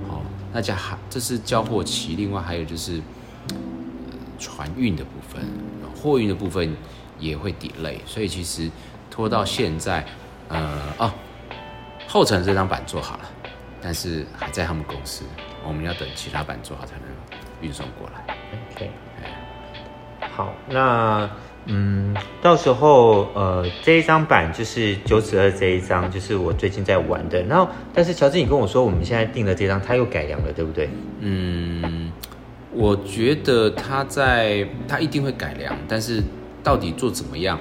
[0.08, 3.02] 哦，那家还这是交货期，另外还有就是
[3.48, 5.42] 呃船运的部分，
[6.00, 6.72] 货运的部分
[7.18, 8.70] 也会 delay，所以其实
[9.10, 10.06] 拖到现在，
[10.48, 11.12] 呃，哦，
[12.06, 13.24] 后层这张板做好了，
[13.80, 15.24] 但是还在他们公司，
[15.66, 17.08] 我们要等其他板做好才能
[17.60, 18.34] 运送过来。
[18.74, 18.90] OK，
[20.34, 21.28] 好，那。
[21.68, 27.42] 嗯，到时候呃，这一张板就是九尺二这一张，就是我最近在玩的。
[27.42, 30.88] 然后，但是乔治，你跟我说我们现在订的这张，它又改良了，对不对？
[31.18, 32.12] 嗯，
[32.70, 36.22] 我觉得它在它一定会改良，但是
[36.62, 37.58] 到底做怎么样，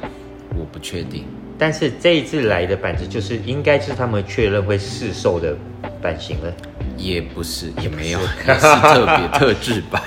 [0.55, 1.25] 我不确定。
[1.57, 5.55] 但是这一次来的板子，就是应该是他们确认会试售的
[6.01, 6.53] 版型了。
[6.97, 10.01] 也不是，也没有， 也是特别特制版。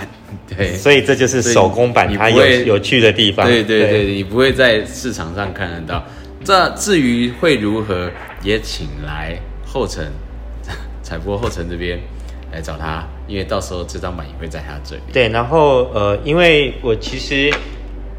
[0.48, 3.46] 对，所以这就是手工版它有有趣的地方。
[3.46, 6.02] 对对对，对，你不会在市场上看得到。
[6.42, 8.10] 这至于会如何，
[8.42, 10.02] 也请来后城
[11.02, 11.98] 彩波后城这边
[12.50, 15.02] 来找他，因为到时候这张版也会在他这里。
[15.12, 17.52] 对，然后呃，因为我其实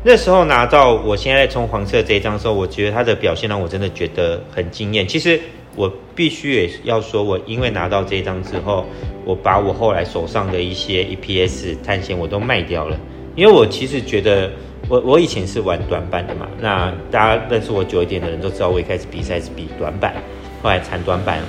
[0.03, 5.07] 那时候拿到我现在在冲黄色这一张的时候，我觉得它的表现让我真的觉得很惊艳。
[5.07, 5.39] 其实。
[5.75, 8.85] 我必须也要说，我因为拿到这一张之后，
[9.23, 12.99] 我把我后来手上的一些 EPS 探险我都卖掉了，
[13.35, 14.51] 因为我其实觉得
[14.89, 20.15] 我我以前是玩短板的嘛，那大家认识我久一点的人都知道，我一开始比赛是比短板，
[20.61, 21.39] 后来长短板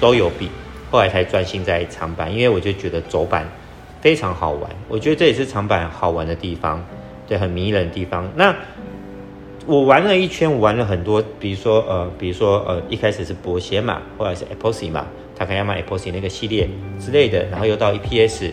[0.00, 0.48] 都有比，
[0.90, 3.46] 后来才专心在长板，因为我就觉得走板
[4.00, 6.82] 非常好玩，我觉得这也是长板好玩的地方，
[7.26, 8.28] 对，很迷人的地方。
[8.36, 8.54] 那
[9.66, 15.06] 我玩了一圈，我玩了很多，比如说呃，比如说呃，一开始是波鞋嘛，或者是 Epoxy 嘛
[15.38, 16.68] ，Takayama Epoxy 那个系列
[17.00, 18.50] 之类的，然后又到 EPS，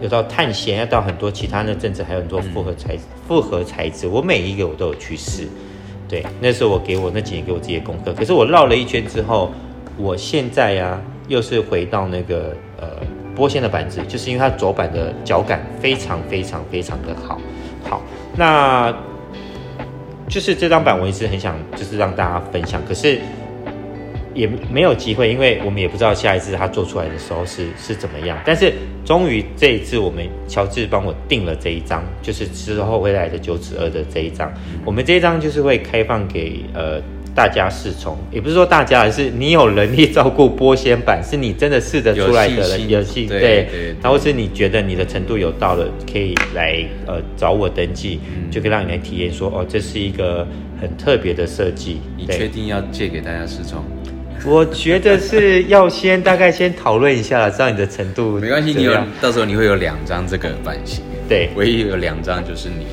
[0.00, 5.46] 又到碳纤，又到很多其他的，甚至还有很多复合材复合材质，我每一个我都有去试。
[6.08, 8.12] 对，那时候我给我那几年给我自己的功课。
[8.14, 9.52] 可是我绕了一圈之后，
[9.96, 12.88] 我现在呀、啊，又是回到那个呃
[13.36, 17.40] 波线的板子，就是因为它走板的脚感非常非常非常的好。
[17.84, 18.02] 好，
[18.36, 18.94] 那。
[20.28, 23.18] 就是这张板，我一直很想就是让大家分享，可是
[24.34, 28.38] 也没有机会，因为我们也不知道下一次他做出来的时候是是怎么样。
[28.44, 28.74] 但是
[29.06, 34.52] 终于这一次，我们乔治帮我订了这一张，就是之后会来的九尺二的这一张。
[34.84, 37.00] 我们这一张就是会开放给呃
[37.38, 50.44] 大家试从，也不是说大家，而是你有能力照顾波仙版，是你真的试得出来的人，有戏对，对，然后是你觉得你的程度有到了，可以来呃找我登记，嗯、就可以让你来体验说哦，这是一个
[50.80, 52.00] 很特别的设计。
[52.16, 53.84] 你确定要借给大家试从？
[54.44, 58.32] 我觉得是要先大概先讨论一下，知道你的程度。
[58.42, 61.04] 没关系，你有到时候你会有两张这个版型。
[61.28, 62.84] 对，唯一有两张就是你。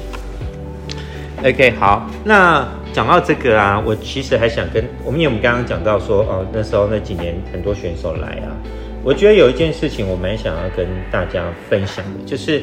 [1.44, 8.56] OK，好，那讲到这个啊，我其实还想跟我们，因为我们刚刚讲到说，哦，那时候那几年很多选手来啊，
[9.04, 12.62] 我觉得有一件事情我蛮想要跟大家分享的，就是，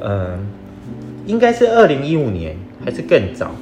[0.00, 0.38] 呃，
[1.26, 3.54] 应该是二零一五年还是更早，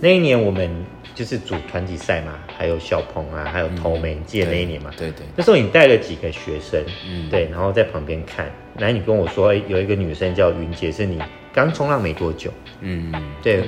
[0.00, 0.70] 那一年我们。
[1.16, 4.90] 就是组团体赛嘛，还有小鹏啊，还有头梅，记得那一年嘛？
[4.96, 5.26] 对对，对。
[5.36, 13.62] 那时候你带了几个学生，嗯，对，然后在旁边看，然后你跟我说，哎，有一个女生叫云杰，是你刚冲浪没多久，嗯，对，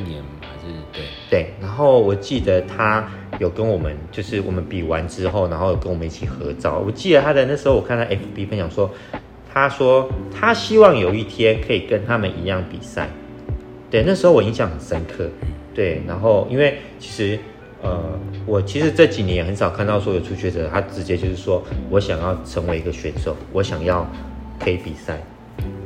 [0.93, 1.55] 对对。
[1.61, 6.83] 然后我记得他有跟我们，就是我们比完之后，然后有跟我们一起合照。
[6.85, 8.91] 我记得他的那时候，我看他 FB 分享说，
[9.53, 13.09] 他说他希望有一天可以跟他们一样比赛。
[13.91, 15.29] 对，那时候我印象很深刻。
[15.75, 17.39] 对，然后因为其实，
[17.83, 18.03] 呃，
[18.47, 24.11] 我其实这几年也很少看到说有初学者，他直接就是说我想要成为一个选手，我想要
[24.59, 25.21] 可以比赛，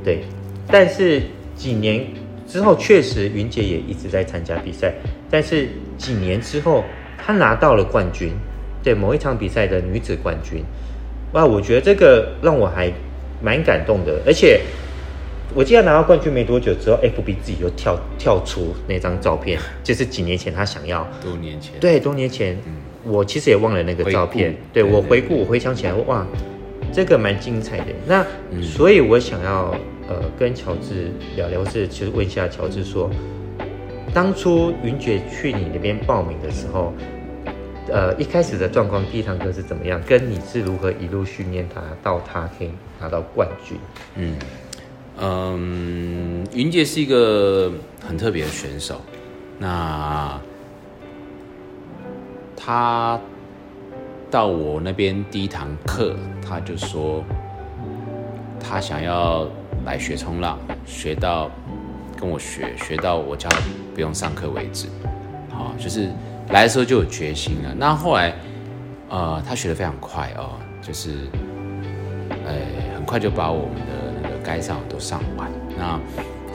[0.05, 0.23] 对。
[0.69, 1.23] 但是
[1.57, 2.07] 几年
[2.51, 4.93] 之后，确实云姐也一直在参加比赛，
[5.31, 6.85] 但是几年之后，
[7.17, 8.33] 她拿到了冠军，
[8.83, 10.65] 对某一场比赛的女子冠军，
[11.33, 12.93] 哇，我觉得这个让我还
[13.41, 14.61] 蛮感动的，而且。
[15.53, 21.05] 我记得拿到冠军没多久之后，FB 自己就跳跳出那张照片，就是几年前他想要。
[21.21, 21.73] 多年前。
[21.81, 24.55] 对，多年前，嗯、我其实也忘了那个照片。
[24.73, 26.25] 对，我回顾，我回想起来，哇，
[26.93, 27.87] 这个蛮精彩的。
[28.07, 29.75] 那、嗯、所以，我想要
[30.11, 33.09] 呃跟乔治聊聊，是其实问一下乔治说，
[34.13, 36.93] 当初云姐去你那边报名的时候，
[37.89, 40.03] 呃，一开始的状况，第一堂课是怎么样？
[40.03, 42.71] 跟你是如何一路训练他到他可以
[43.01, 43.79] 拿到冠军？
[44.17, 44.37] 嗯。
[45.23, 47.71] 嗯，云杰是一个
[48.05, 49.03] 很特别的选手。
[49.59, 50.41] 那
[52.57, 53.21] 他
[54.31, 57.23] 到我那边第一堂课，他就说
[58.59, 59.47] 他想要
[59.85, 61.51] 来学冲浪，学到
[62.19, 63.49] 跟我学，学到我叫
[63.95, 64.87] 不用上课为止。
[65.51, 66.09] 好，就是
[66.51, 67.75] 来的时候就有决心了。
[67.77, 68.35] 那后来，
[69.09, 71.29] 呃，他学得非常快哦，就是，
[72.47, 72.55] 呃，
[72.95, 74.41] 很快就把我们的那个。
[74.43, 76.01] 该上都上完，那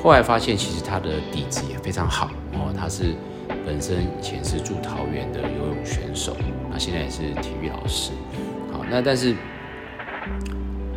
[0.02, 3.14] 后来发现其实他的底子也非常好哦，他是
[3.64, 6.36] 本身以前是住桃园的游泳选手，
[6.70, 8.12] 那现在也是体育老师，
[8.74, 9.36] 好，那但是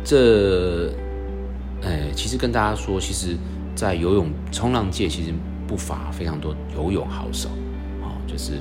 [0.03, 0.91] 这，
[1.83, 3.37] 哎，其实跟大家说，其实，
[3.75, 5.33] 在游泳冲浪界其实
[5.67, 7.49] 不乏非常多游泳好手，
[8.01, 8.53] 哦，就是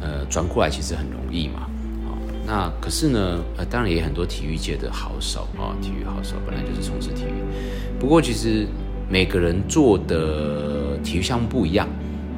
[0.00, 1.60] 呃转过来其实很容易嘛。
[1.60, 1.68] 啊
[2.46, 7.98] 那可是呢，呃，当然也很多体育界的好手啊，体育好手本来就是从事体育。
[7.98, 8.66] 不过其实
[9.08, 11.88] 每个人做的体育项目不一样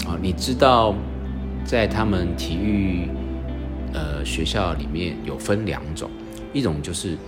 [0.07, 0.16] 啊。
[0.22, 0.94] 你知道，
[1.64, 3.09] 在他们体育
[3.92, 6.09] 呃学校里面有分两种，
[6.52, 7.18] 一种就是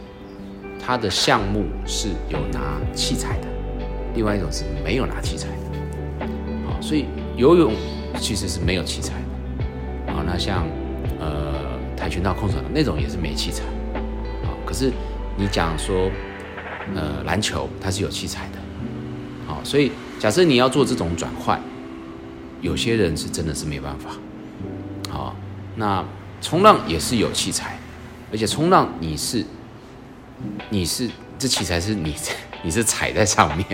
[0.78, 3.46] 他的项目是有拿器材的，
[4.14, 6.26] 另外一种是没有拿器材的。
[6.68, 7.72] 啊，所以游泳
[8.18, 10.12] 其实是没有器材的。
[10.12, 10.66] 啊，那像
[11.18, 11.66] 呃。
[11.98, 13.64] 跆拳道、空手道那种也是没器材，
[14.44, 14.92] 啊，可是
[15.36, 16.08] 你讲说，
[16.94, 18.58] 呃，篮球它是有器材的，
[19.48, 21.60] 好，所以假设你要做这种转换，
[22.60, 24.10] 有些人是真的是没办法，
[25.10, 25.34] 好，
[25.74, 26.04] 那
[26.40, 27.76] 冲浪也是有器材，
[28.30, 29.44] 而且冲浪你是，
[30.70, 32.14] 你是这器材是你
[32.62, 33.66] 你是踩在上面，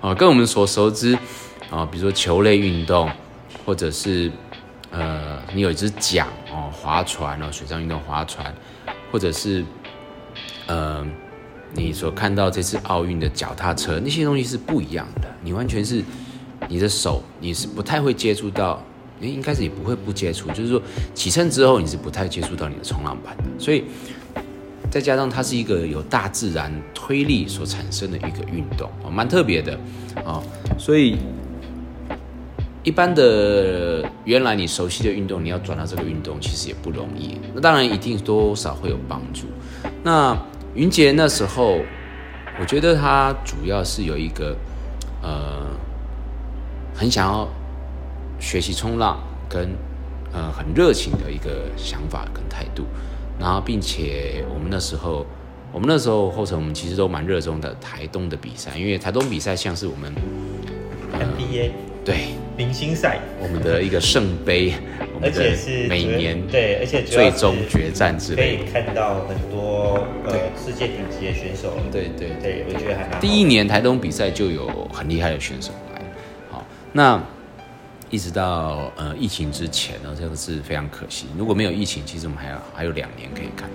[0.00, 1.16] 啊，跟我们所熟知，
[1.70, 3.10] 啊，比如说球类运动，
[3.64, 4.30] 或者是。
[4.90, 8.54] 呃，你有一只桨哦，划船哦，水上运动划船，
[9.12, 9.62] 或者是
[10.66, 11.06] 呃，
[11.74, 15.28] 你所看到这次奥运的脚踏车，那些东西是不一样的。
[15.42, 16.02] 你完全是
[16.68, 18.82] 你的手，你是不太会接触到，
[19.20, 20.80] 诶，应该是也不会不接触，就是说
[21.14, 23.44] 起身之后你是不太接触到你的冲浪板的。
[23.58, 23.84] 所以
[24.90, 29.78] 再加上它是一个有大自然推力所产生的一个运动，哦，蛮特别的
[30.24, 30.42] 哦，
[30.78, 31.16] 所以。
[32.84, 37.38] 一般的原来你熟悉的运动，你要转到这个运动，其实也不容易。
[37.52, 39.46] 那当然一定多少会有帮助。
[40.02, 40.34] 那
[40.74, 41.80] 云杰那时候，
[42.58, 44.56] 我觉得他主要是有一个
[45.20, 45.66] 呃，
[46.94, 47.46] 很想要
[48.40, 49.18] 学习冲浪，
[49.50, 49.68] 跟
[50.32, 52.86] 呃很热情的一个想法跟态度。
[53.38, 55.24] 然后并且我们那时候，
[55.72, 60.12] 我们那时候后成我们其实都蛮热衷的台东的比赛，因为台东比赛像是我们
[61.12, 61.70] NBA
[62.04, 62.16] 对。
[62.56, 64.72] 明星赛，我们的一个圣杯，
[65.22, 68.56] 而且是每年对，而且最终决战之类。
[68.56, 76.02] 可以看到很多呃世界顶级的选手，对对对，我觉得还蛮第一年台东比赛就有很厉害的选手来，
[76.50, 77.22] 好那。
[78.10, 81.26] 一直到呃疫情之前呢，这个是非常可惜。
[81.36, 83.68] 如果没有疫情，其实我们还有还有两年可以看。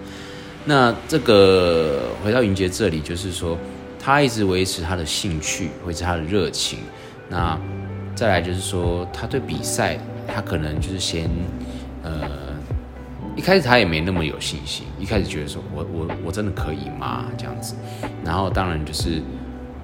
[0.66, 3.58] 那这个回到云杰这里，就是说
[4.00, 6.80] 他一直维持他的兴趣，维持他的热情。
[7.30, 7.60] 那
[8.16, 11.30] 再来就是说，他对比赛，他可能就是先
[12.02, 12.30] 呃
[13.36, 17.26] 一开始他也没那么有信心，一开始觉得说我我我真的可以吗？
[17.38, 17.76] 这样子。
[18.26, 19.22] 然后当然就是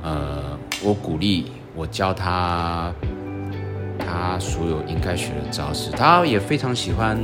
[0.02, 2.92] 呃我鼓励我教他。
[4.00, 7.18] 他所有应该学的招式，他也非常喜欢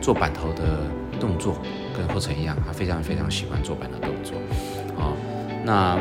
[0.00, 0.80] 做板头的
[1.18, 1.56] 动作，
[1.96, 4.34] 跟后成一样，他非常非常喜欢做板的动作。
[4.96, 5.16] 哦，
[5.64, 5.98] 那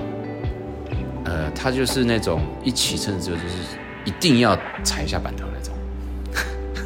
[1.24, 3.56] 呃，他就是那种一起身之后就是
[4.06, 5.74] 一定要踩一下板头那种。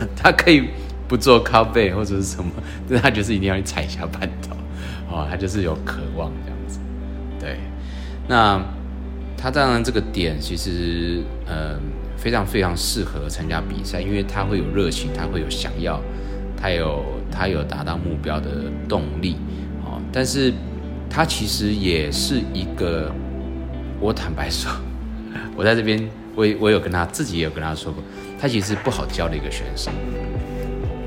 [0.15, 0.69] 他可以
[1.07, 2.49] 不做靠背或者是什么，
[2.89, 4.55] 但他就是一定要你踩一下板头。
[5.11, 6.79] 哦，他就是有渴望这样子。
[7.39, 7.57] 对，
[8.27, 8.61] 那
[9.37, 11.79] 他当然这个点其实，嗯、
[12.21, 15.99] 非常非常适合参加比赛，因为他会有热情，他会有想要，
[16.55, 18.47] 他有他有达到目标的
[18.87, 19.37] 动力，
[19.83, 20.53] 哦，但是
[21.09, 23.11] 他其实也是一个，
[23.99, 24.71] 我坦白说，
[25.57, 28.03] 我在这边我我有跟他自己也有跟他说过，
[28.39, 29.89] 他其实不好教的一个选手，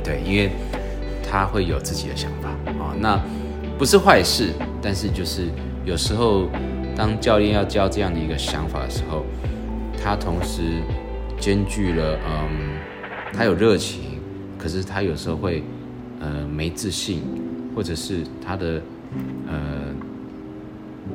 [0.02, 0.50] 对，因为
[1.22, 2.48] 他会有自己的想法，
[2.82, 3.20] 啊，那
[3.78, 4.48] 不是坏事，
[4.82, 5.46] 但是就是
[5.84, 6.48] 有时候
[6.96, 9.24] 当教练要教这样的一个想法的时候，
[10.02, 10.82] 他同时。
[11.40, 12.78] 兼具了，嗯，
[13.32, 14.18] 他有热情，
[14.58, 15.62] 可是他有时候会，
[16.20, 17.22] 呃，没自信，
[17.76, 18.80] 或者是他的，
[19.46, 19.94] 呃，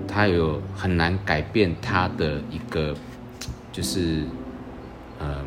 [0.08, 2.96] 他有很难改变他的一个，
[3.72, 4.24] 就是，
[5.20, 5.46] 嗯，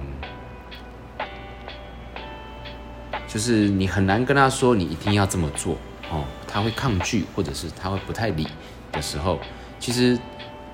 [3.28, 5.76] 就是你很难跟他说你一定要这么做
[6.10, 8.48] 哦，他会抗拒，或者是他会不太理
[8.90, 9.38] 的时候，
[9.78, 10.18] 其实。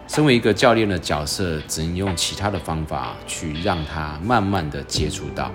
[0.09, 5.53] 身为一个教练的角色，只能用其他的方法去让他慢慢的接触到，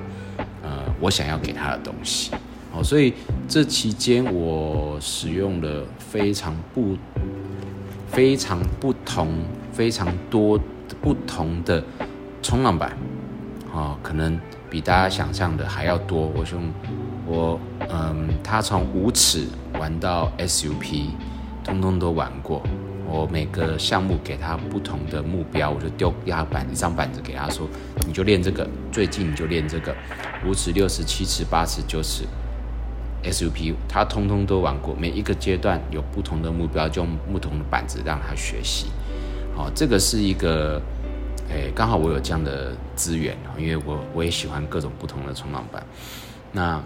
[0.62, 2.32] 呃，我想要给他的东西。
[2.72, 3.14] 哦，所以
[3.48, 6.96] 这期间我使用了非常不、
[8.08, 10.60] 非常不同、非常多
[11.02, 11.84] 不同的
[12.44, 12.96] 冲浪板，
[13.74, 14.40] 哦，可能
[14.70, 16.32] 比大家想象的还要多。
[16.36, 16.72] 我用
[17.26, 19.48] 我，嗯，他从五尺
[19.80, 21.08] 玩到 SUP，
[21.64, 22.62] 通通都玩过。
[23.14, 27.70] 我每个项目给他不同的目标，我就丢压板一张板子给他说，
[28.08, 29.96] 你就练这个，最近你就练这个，
[30.44, 32.24] 五尺、六尺、七尺、八尺、九尺
[33.24, 38.88] ，SUP，他通通都玩过，每一个阶段有不同的目标，就用不同的板子让他学习。
[39.56, 40.82] 好，这个是一个，
[41.52, 45.86] 诶，刚好我有这样的资源，因为我我也喜欢各种不同的冲浪板，
[46.52, 46.82] 那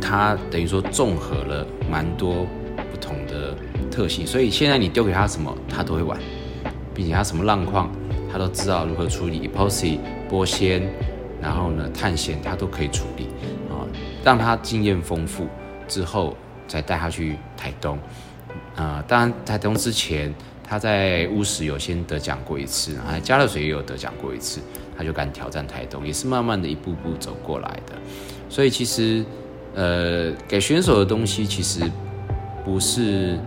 [0.00, 2.46] 他等于说综合了蛮多
[2.90, 3.29] 不同的。
[4.00, 6.18] 特性，所以现在你丢给他什么，他都会玩，
[6.94, 7.92] 并且他什么浪况，
[8.32, 10.88] 他都知道如何处理，epoxy 拨纤，
[11.38, 13.26] 然后呢探险，他都可以处理
[13.68, 13.84] 啊，
[14.24, 15.46] 让他经验丰富
[15.86, 16.34] 之后，
[16.66, 17.98] 再带他去台东
[18.74, 19.04] 啊。
[19.06, 20.34] 当然台东之前，
[20.64, 24.62] 他在乌石有先得奖过一次，啊，加勒水也有得奖过一次，
[24.96, 27.92] 他就敢挑战台东，也是慢慢的一步步走过来的。
[28.48, 29.22] 所以其实，
[29.74, 31.82] 呃，给选手的东西其实
[32.64, 33.38] 不是。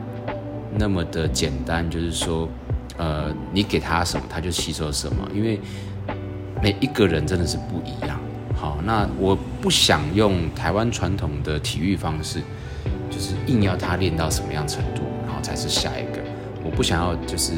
[0.77, 2.47] 那么的简单，就是说，
[2.97, 5.27] 呃，你给他什么，他就吸收什么。
[5.33, 5.59] 因为
[6.62, 8.19] 每一个人真的是不一样。
[8.55, 12.41] 好，那我不想用台湾传统的体育方式，
[13.09, 16.21] 就是硬要他练到什么样程度，然后才是下一个。
[16.63, 17.53] 我不想要就是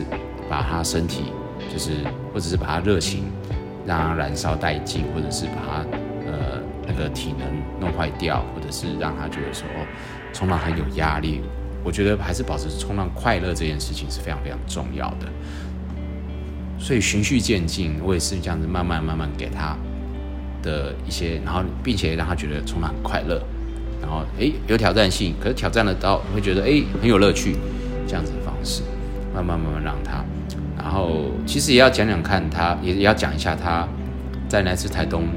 [0.50, 1.26] 把他身体，
[1.72, 1.92] 就是
[2.34, 3.26] 或者是把他热情
[3.86, 5.78] 让他燃烧殆尽，或者是把他
[6.26, 7.48] 呃那个体能
[7.80, 9.86] 弄坏掉，或者是让他觉得说哦，
[10.34, 11.42] 冲浪很有压力。
[11.86, 15.28] 我觉得还是保持冲浪快乐这件事情是非常非常重要的，
[16.80, 19.78] 所以循序渐进，我也是这样子慢慢慢慢给他
[20.64, 23.40] 的一些，然后并且让他觉得冲浪很快乐，
[24.02, 27.56] 然后诶有挑战性，可是挑战得到会觉得诶很有乐趣，
[28.08, 28.82] 这样子的方式，
[29.32, 30.26] 慢慢慢慢让他，
[30.76, 33.88] 然后其实也要讲讲看他，也也要讲一下他
[34.50, 35.28] 在那次台东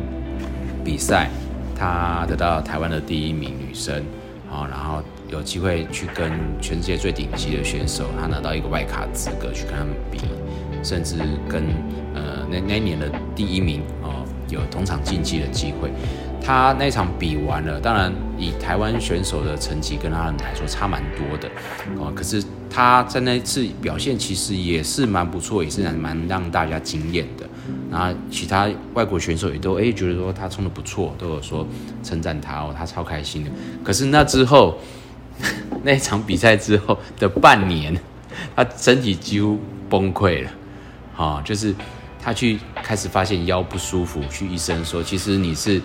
[0.82, 1.28] 比赛，
[1.76, 4.02] 他得到台湾的第一名女生。
[4.50, 10.18] 啊，然后有机会去跟全世界最顶级的选手，他拿到一个外卡资格去跟他们比，
[10.82, 11.16] 甚至
[11.48, 11.62] 跟
[12.14, 15.90] 呃那那一年的第一名哦有同场竞技的机会。
[16.40, 21.48] 他那场比完了，当然以台湾选手的成绩跟他们来说差蛮多的
[21.98, 22.10] 哦。
[22.14, 27.46] 可是他在那次表现其实也是蛮不错，也是蛮让大家惊艳的。
[27.90, 31.66] 然后其他外国选手也都哎觉得说他冲得不错，都有说
[32.02, 33.50] 称赞他哦，他超开心的。
[33.84, 34.78] 可是那之后
[35.82, 37.98] 那一场比赛之后的半年，
[38.54, 39.58] 他身体几乎
[39.88, 40.50] 崩溃了，
[41.16, 41.74] 啊，就是
[42.22, 45.80] 他去开始发现腰不舒服，去医生说其实你是。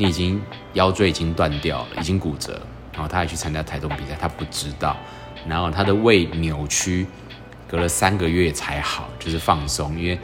[0.00, 0.40] 你已经
[0.74, 2.52] 腰椎已经断掉了，已经骨折，
[2.92, 4.96] 然后他还去参加台东比赛，他不知道，
[5.48, 7.04] 然后他的胃扭曲，
[7.66, 10.16] 隔了三个月才好，就是放松，因为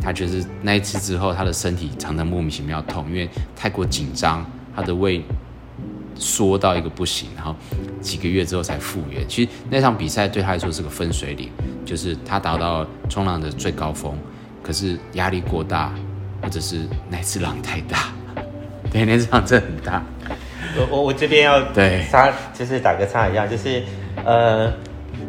[0.00, 5.22] 他就是那一次之后，他的身体常常莫名其妙痛，因为太过紧张，他的胃
[6.18, 7.54] 缩到一个不行，然后
[8.00, 9.26] 几个月之后才复原。
[9.28, 11.50] 其实那场比赛对他来说是个分水岭，
[11.84, 14.16] 就是他达到冲浪的最高峰，
[14.62, 15.92] 可是压力过大，
[16.42, 18.12] 或者是那次浪太大。
[18.90, 20.02] 对，那场真的很大。
[20.76, 23.82] 我我我这边要对插，就是打个岔一下，就是
[24.24, 24.72] 呃，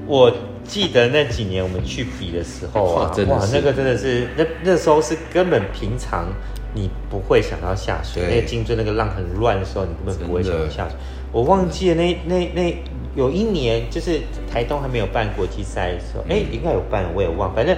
[0.05, 0.31] 我
[0.63, 3.11] 记得那几年我们去比的时候哇
[3.51, 6.27] 那个真的是那那时候是根本平常
[6.74, 10.97] 你不会想要下水，那个金樽那个浪很乱的时候，你根本不会想要下水。
[11.32, 12.84] 我忘记了那那那
[13.15, 17.53] 有一年就是台东还没有办国际赛的时候，哎、嗯，应该有办，我也忘。
[17.53, 17.76] 反正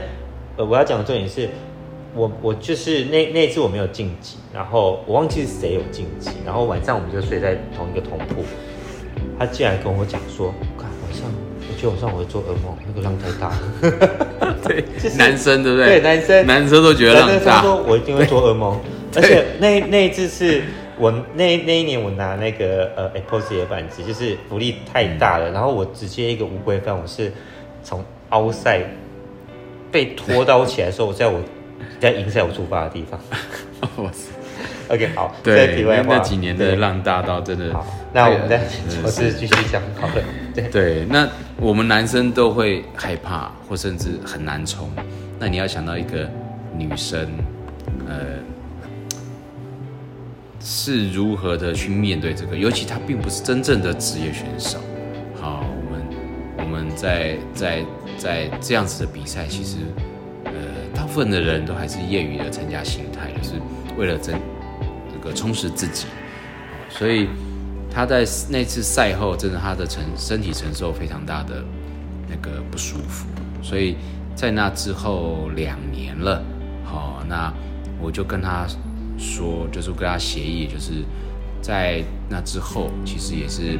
[0.57, 1.49] 呃，我要讲的重点是。
[2.13, 8.43] 我我就是那那次我没有晋级，然后我忘记是谁有晋级，然后晚上我们就睡在同一个同铺。
[9.39, 10.89] 他竟然跟我讲说，看
[11.89, 13.57] 晚上我觉得晚上我会做噩梦，那个浪太大了。
[15.17, 15.85] 男生对不对？
[15.87, 17.57] 对，男生男生都觉得浪大。
[17.57, 18.79] 他说我一定会做噩梦，
[19.15, 20.61] 而且那那一次是
[20.97, 27.31] 我那那一年我拿那个呃 Epoxy 的板子，就是浮力太大了，然后我直接一个无规范，我是
[27.83, 28.81] 从凹赛
[29.91, 31.41] 被拖到起来的时候，我在我。
[31.99, 33.19] 在影响我出发的地方。
[34.03, 34.29] 哇塞
[34.91, 35.33] ，OK，好。
[35.41, 37.73] 对，那几年的浪大到真的。
[37.73, 38.61] 好，那我们再
[39.03, 40.13] 我是继续讲好了。
[40.53, 41.27] 对对，那
[41.57, 44.89] 我们男生都会害怕，或甚至很难冲。
[45.39, 46.29] 那你要想到一个
[46.77, 47.27] 女生，
[48.07, 48.15] 呃，
[50.59, 52.57] 是如何的去面对这个？
[52.57, 54.79] 尤其她并不是真正的职业选手。
[55.39, 56.01] 好，我们
[56.57, 57.83] 我们在在
[58.17, 59.77] 在这样子的比赛，其实。
[60.43, 60.51] 呃，
[60.93, 63.53] 大部分的人都还是业余的参加心态，就是
[63.95, 64.39] 为了增这
[65.21, 66.05] 个充实自己，
[66.89, 67.27] 所以
[67.89, 71.63] 他在那次赛后，真的他的承身体承受非常大的
[72.27, 73.27] 那个不舒服，
[73.61, 73.95] 所以
[74.35, 76.43] 在那之后两年了，
[76.83, 77.53] 好，那
[78.01, 78.65] 我就跟他
[79.17, 81.03] 说，就是跟他协议，就是
[81.61, 83.77] 在那之后，其实也是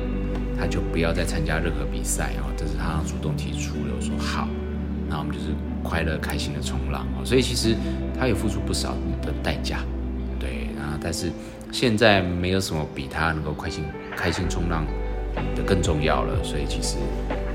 [0.60, 4.48] 他就不要再参加任何比赛哦，这是他主动提出的，我说好。
[5.10, 5.48] 那我们就是
[5.84, 7.76] 快乐开心的冲浪，所以其实
[8.18, 9.80] 他也付出不少的代价，
[11.02, 11.32] 但是
[11.72, 13.86] 现在没有什么比他能够开心
[14.16, 14.86] 开心冲浪
[15.56, 16.98] 的更重要了，所以其实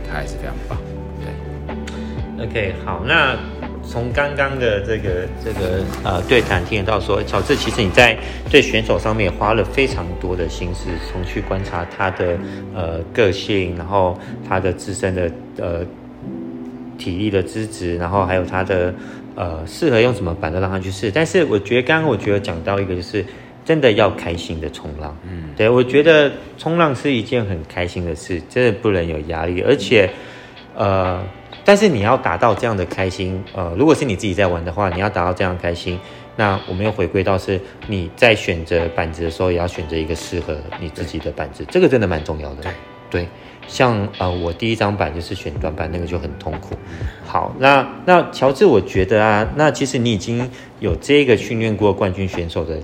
[0.09, 0.79] 他还是非常棒，
[1.21, 2.47] 对。
[2.47, 3.37] OK，好，那
[3.83, 8.17] 从刚刚的这个这个呃对谈听得到说，乔治其实你在
[8.51, 12.39] 对选手上面花了非常多的心思，从去观察他的
[12.75, 14.19] 呃个性，然后
[14.49, 15.87] 他的自身的呃。
[16.99, 18.93] 体力的资质，然后还有他的
[19.37, 21.13] 呃适合用什么板子让他去试。
[21.13, 23.25] 但是我觉得刚刚我觉得讲到一个就是
[23.65, 30.09] 真的要开心的冲浪，嗯，对，我觉得冲浪是一件很开心的事，真的不能有压力，而且
[30.75, 31.25] 呃，
[31.65, 35.99] 但是你要达到这样的开心，呃，如果是你自己在玩的话，你要达到这样的开心，
[36.37, 42.71] 那我们又回归到是你在选择板子的时候，也要选择一个适合你自己的板子，这个真的蛮重要的，
[43.11, 43.27] 对。
[43.69, 46.77] 像呃，我第一张板就是选短板，那个就很痛苦。
[47.27, 50.49] 好，那那乔治，我觉得啊，那其实你已经
[50.81, 52.79] 有这个训练过冠军选手的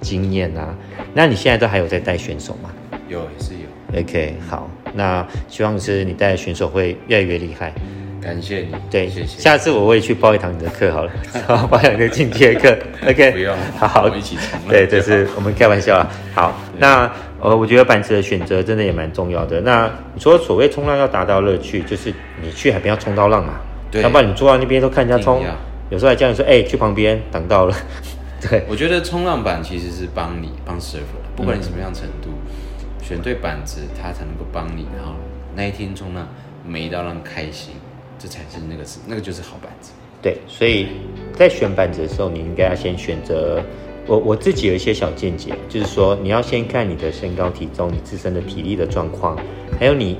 [0.00, 0.74] 经验啊，
[1.14, 2.70] 那你现在都还有在带选手吗？
[3.08, 4.00] 有，也是有。
[4.00, 7.72] OK，好，那希望是你带的选手会越来越厉害。
[8.20, 9.40] 感谢你，对，谢谢。
[9.40, 11.12] 下次我会去报一堂你的课好了，
[11.70, 12.76] 报两个进阶课。
[13.08, 14.58] OK，不用，好好我们一起冲。
[14.68, 16.10] 对，这是我们开玩笑啊。
[16.34, 17.10] 好，那
[17.40, 19.60] 呃，我觉得板子的选择真的也蛮重要的。
[19.60, 22.12] 那你说所谓冲浪要达到乐趣，就是
[22.42, 23.54] 你去海边要冲到浪嘛，
[23.90, 25.44] 对，要不然你坐到那边都看人家冲，
[25.88, 27.74] 有时候还叫你说，哎、欸，去旁边挡到了。
[28.42, 35.14] 对，我觉得冲浪板其实是帮你帮 surfer，不管你什么样程度，嗯、选对板子，它才能够帮你，然后
[35.54, 36.28] 那一天冲浪
[36.66, 37.74] 每一道浪开心。
[38.18, 40.88] 这才是那个是那个就是好板子，对，所以
[41.34, 43.62] 在选板子的时候，你应该要先选择。
[44.06, 49.38] 我我自己有一些小见解，就是说你要先看你的身高体重、你自身的体力的状况，
[49.78, 50.16] 还有你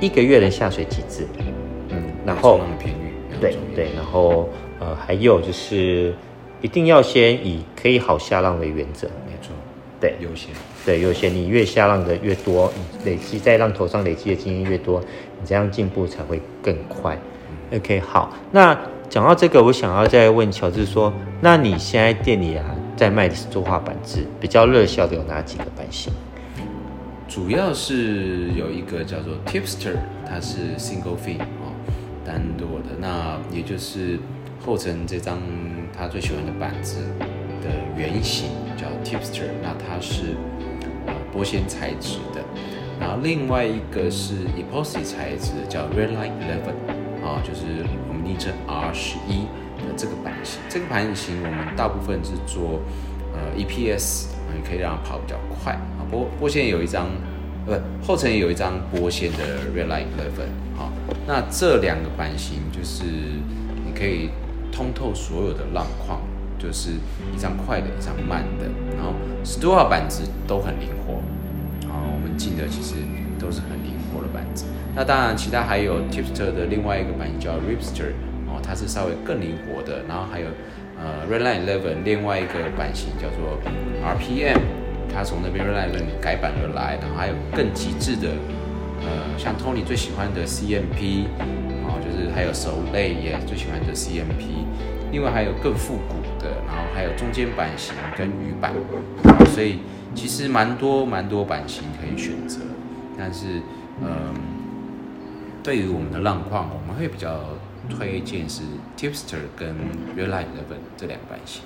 [0.00, 1.28] 一个月能下水几次，
[1.90, 2.58] 嗯，然后
[3.38, 6.14] 对对，然后呃还有就是
[6.62, 9.52] 一定要先以可以好下浪为原则，没错，
[10.00, 10.50] 对，优先，
[10.86, 11.32] 对优先。
[11.32, 12.72] 你越下浪的越多，
[13.04, 17.18] 累积在浪头上累积的经验越多，你这样进步才会更快。
[17.70, 18.32] 嗯、OK，好。
[18.50, 18.74] 那
[19.10, 22.64] 讲到这个，我想要再问乔治说，那你现在店里啊，
[22.96, 26.10] 在卖的是作画板子，比较热销的有哪几个版型？
[27.28, 29.96] 主要是有一个叫做 Tipster，
[30.26, 31.74] 它是 Single Fin 哦，
[32.24, 32.96] 单独的。
[32.98, 34.18] 那也就是
[34.64, 35.38] 后程这张
[35.96, 36.96] 他最喜欢的板子
[37.62, 38.48] 的原型
[38.80, 40.34] 叫 Tipster，那它是
[41.06, 42.40] 呃玻纤材质的。
[42.98, 46.76] 然后另外一个是 Epoxy 材质的，叫 Redline Eleven，
[47.24, 49.44] 啊，就是我们昵称 R 十一
[49.76, 50.60] 的这个版型。
[50.68, 52.80] 这个版型我们大部分是做
[53.34, 55.72] 呃 EPS，也可以让它跑比较快。
[55.72, 56.00] 啊。
[56.10, 57.06] 波波纤有一张，
[57.64, 57.72] 不，
[58.06, 60.90] 后层有一张波纤的 Redline Eleven，好，
[61.26, 64.30] 那这两个版型就是你可以
[64.70, 66.20] 通透所有的浪况，
[66.60, 66.90] 就是
[67.34, 71.14] 一张快的，一张慢的，然后十多号板子都很灵活，
[71.88, 72.96] 啊，我们进的其实
[73.38, 74.66] 都是很灵活的板子。
[74.94, 78.12] 那当然，其他还有 Tipster 的另外一个版型叫 Ripster，
[78.46, 80.46] 哦，它是稍微更灵活的，然后还有
[80.98, 83.58] 呃 Redline Eleven 另外一个版型叫做
[84.04, 84.60] RPM。
[85.12, 85.88] 它从那边来
[86.20, 88.28] 改版而来，然后还有更极致的，
[89.02, 91.26] 呃，像 Tony 最喜欢的 CMP，
[91.82, 94.62] 啊，就是还有手类也最喜欢的 CMP，
[95.10, 98.72] 另外还有更复古的，然后还有中间版型跟鱼版，
[99.54, 99.80] 所以
[100.14, 102.60] 其实蛮多蛮多版型可以选择，
[103.16, 103.60] 但是，
[104.00, 104.34] 嗯、呃，
[105.62, 107.40] 对于我们的浪况，我们会比较
[107.88, 108.62] 推荐是
[108.96, 109.68] Tipster 跟
[110.16, 111.62] Redline Eleven 这两个版型。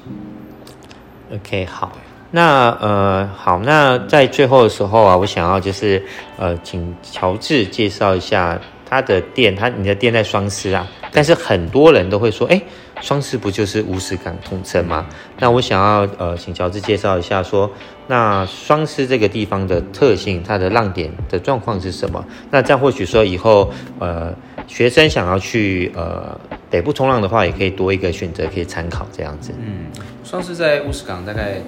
[1.32, 1.92] OK，好。
[2.30, 6.04] 那呃好，那在最后的时候啊，我想要就是
[6.36, 12.60] 呃，请乔治介绍一下他的店，他你的店在双狮啊，但是很多人都会说，哎，
[13.04, 15.04] 双狮不就是乌石港统称吗？
[15.38, 17.74] 那我想要呃，请乔治介绍一下说，说
[18.06, 22.24] 那双狮这个地方的特性，它的浪点的状况是什么？
[22.50, 24.34] 那这样或许说以后呃，
[24.66, 26.40] 学生想要去呃
[26.70, 29.52] 北部冲浪的话，也可以多一个选择可以参考这样子。
[29.60, 29.84] 嗯，
[30.24, 31.58] 双狮在乌石港大概。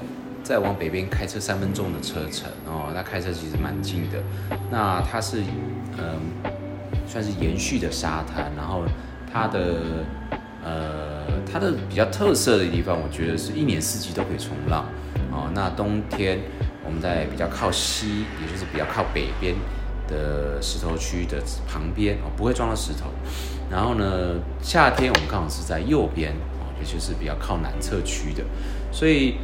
[0.43, 4.19] 再往北边开车三分钟的车程哦，那开车其实蛮近的。
[4.71, 5.43] 那它是
[5.99, 6.53] 嗯，
[7.09, 8.85] 算是延续的沙滩，然后
[9.33, 9.81] 它的
[10.67, 14.87] 呃，它的比较特色的地方，我觉得是一年四季都可以冲浪
[15.31, 15.49] 哦。
[15.55, 16.41] 那冬天
[16.85, 19.55] 我们在比较靠西，也就是比较靠北边
[20.09, 23.07] 的石头区的旁边哦，不会撞到石头。
[23.71, 28.43] 然后呢，夏天我们刚好是在右边哦，也就是比较靠南侧区的，
[28.91, 29.37] 所以。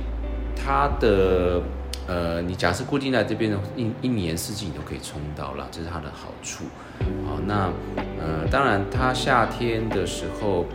[0.55, 1.61] 它的
[2.07, 6.65] 呃，你假设固定在这边的，一一年四季你都可以冲到了，这是它的好处。
[7.27, 7.73] 好，那
[8.21, 10.67] 呃，当然它夏天的时候，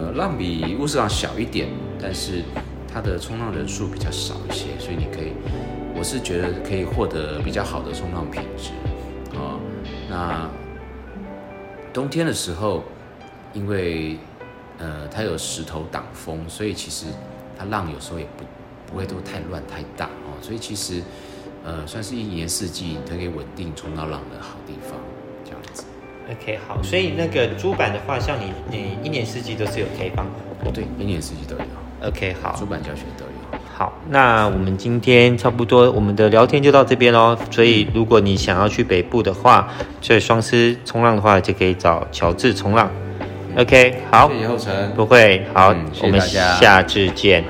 [0.00, 1.68] 呃，浪比乌斯港小一点，
[2.00, 2.42] 但是
[2.90, 5.32] 它的冲浪人数比较少一些，所以你可以，
[5.94, 8.70] 我是觉得可以获得比较好的冲浪品质。
[9.36, 9.60] 啊，
[10.08, 10.48] 那
[11.92, 12.82] 冬天的时候，
[13.52, 14.16] 因为
[14.78, 17.04] 呃它有石头挡风，所以其实
[17.58, 18.44] 它浪有时候也不。
[18.90, 21.00] 不会都太乱太大哦，所以其实，
[21.64, 24.98] 呃，算是一年四季它可以稳定冲到浪的好地方，
[26.30, 30.70] OK，好，所以那个租板的话，像你，你一年四季都是有开放的。
[30.72, 32.08] 对，一年四季都有。
[32.08, 33.60] OK，好，租板教学都有。
[33.76, 37.36] 好，那我们今天差不多，我们的聊天就到这边喽。
[37.50, 39.68] 所以，如果你想要去北部的话，
[40.00, 42.88] 在双狮冲浪的话，就可以找乔治冲浪。
[43.56, 47.42] OK，好，谢谢后成，不会，好，嗯、谢谢我们下次见。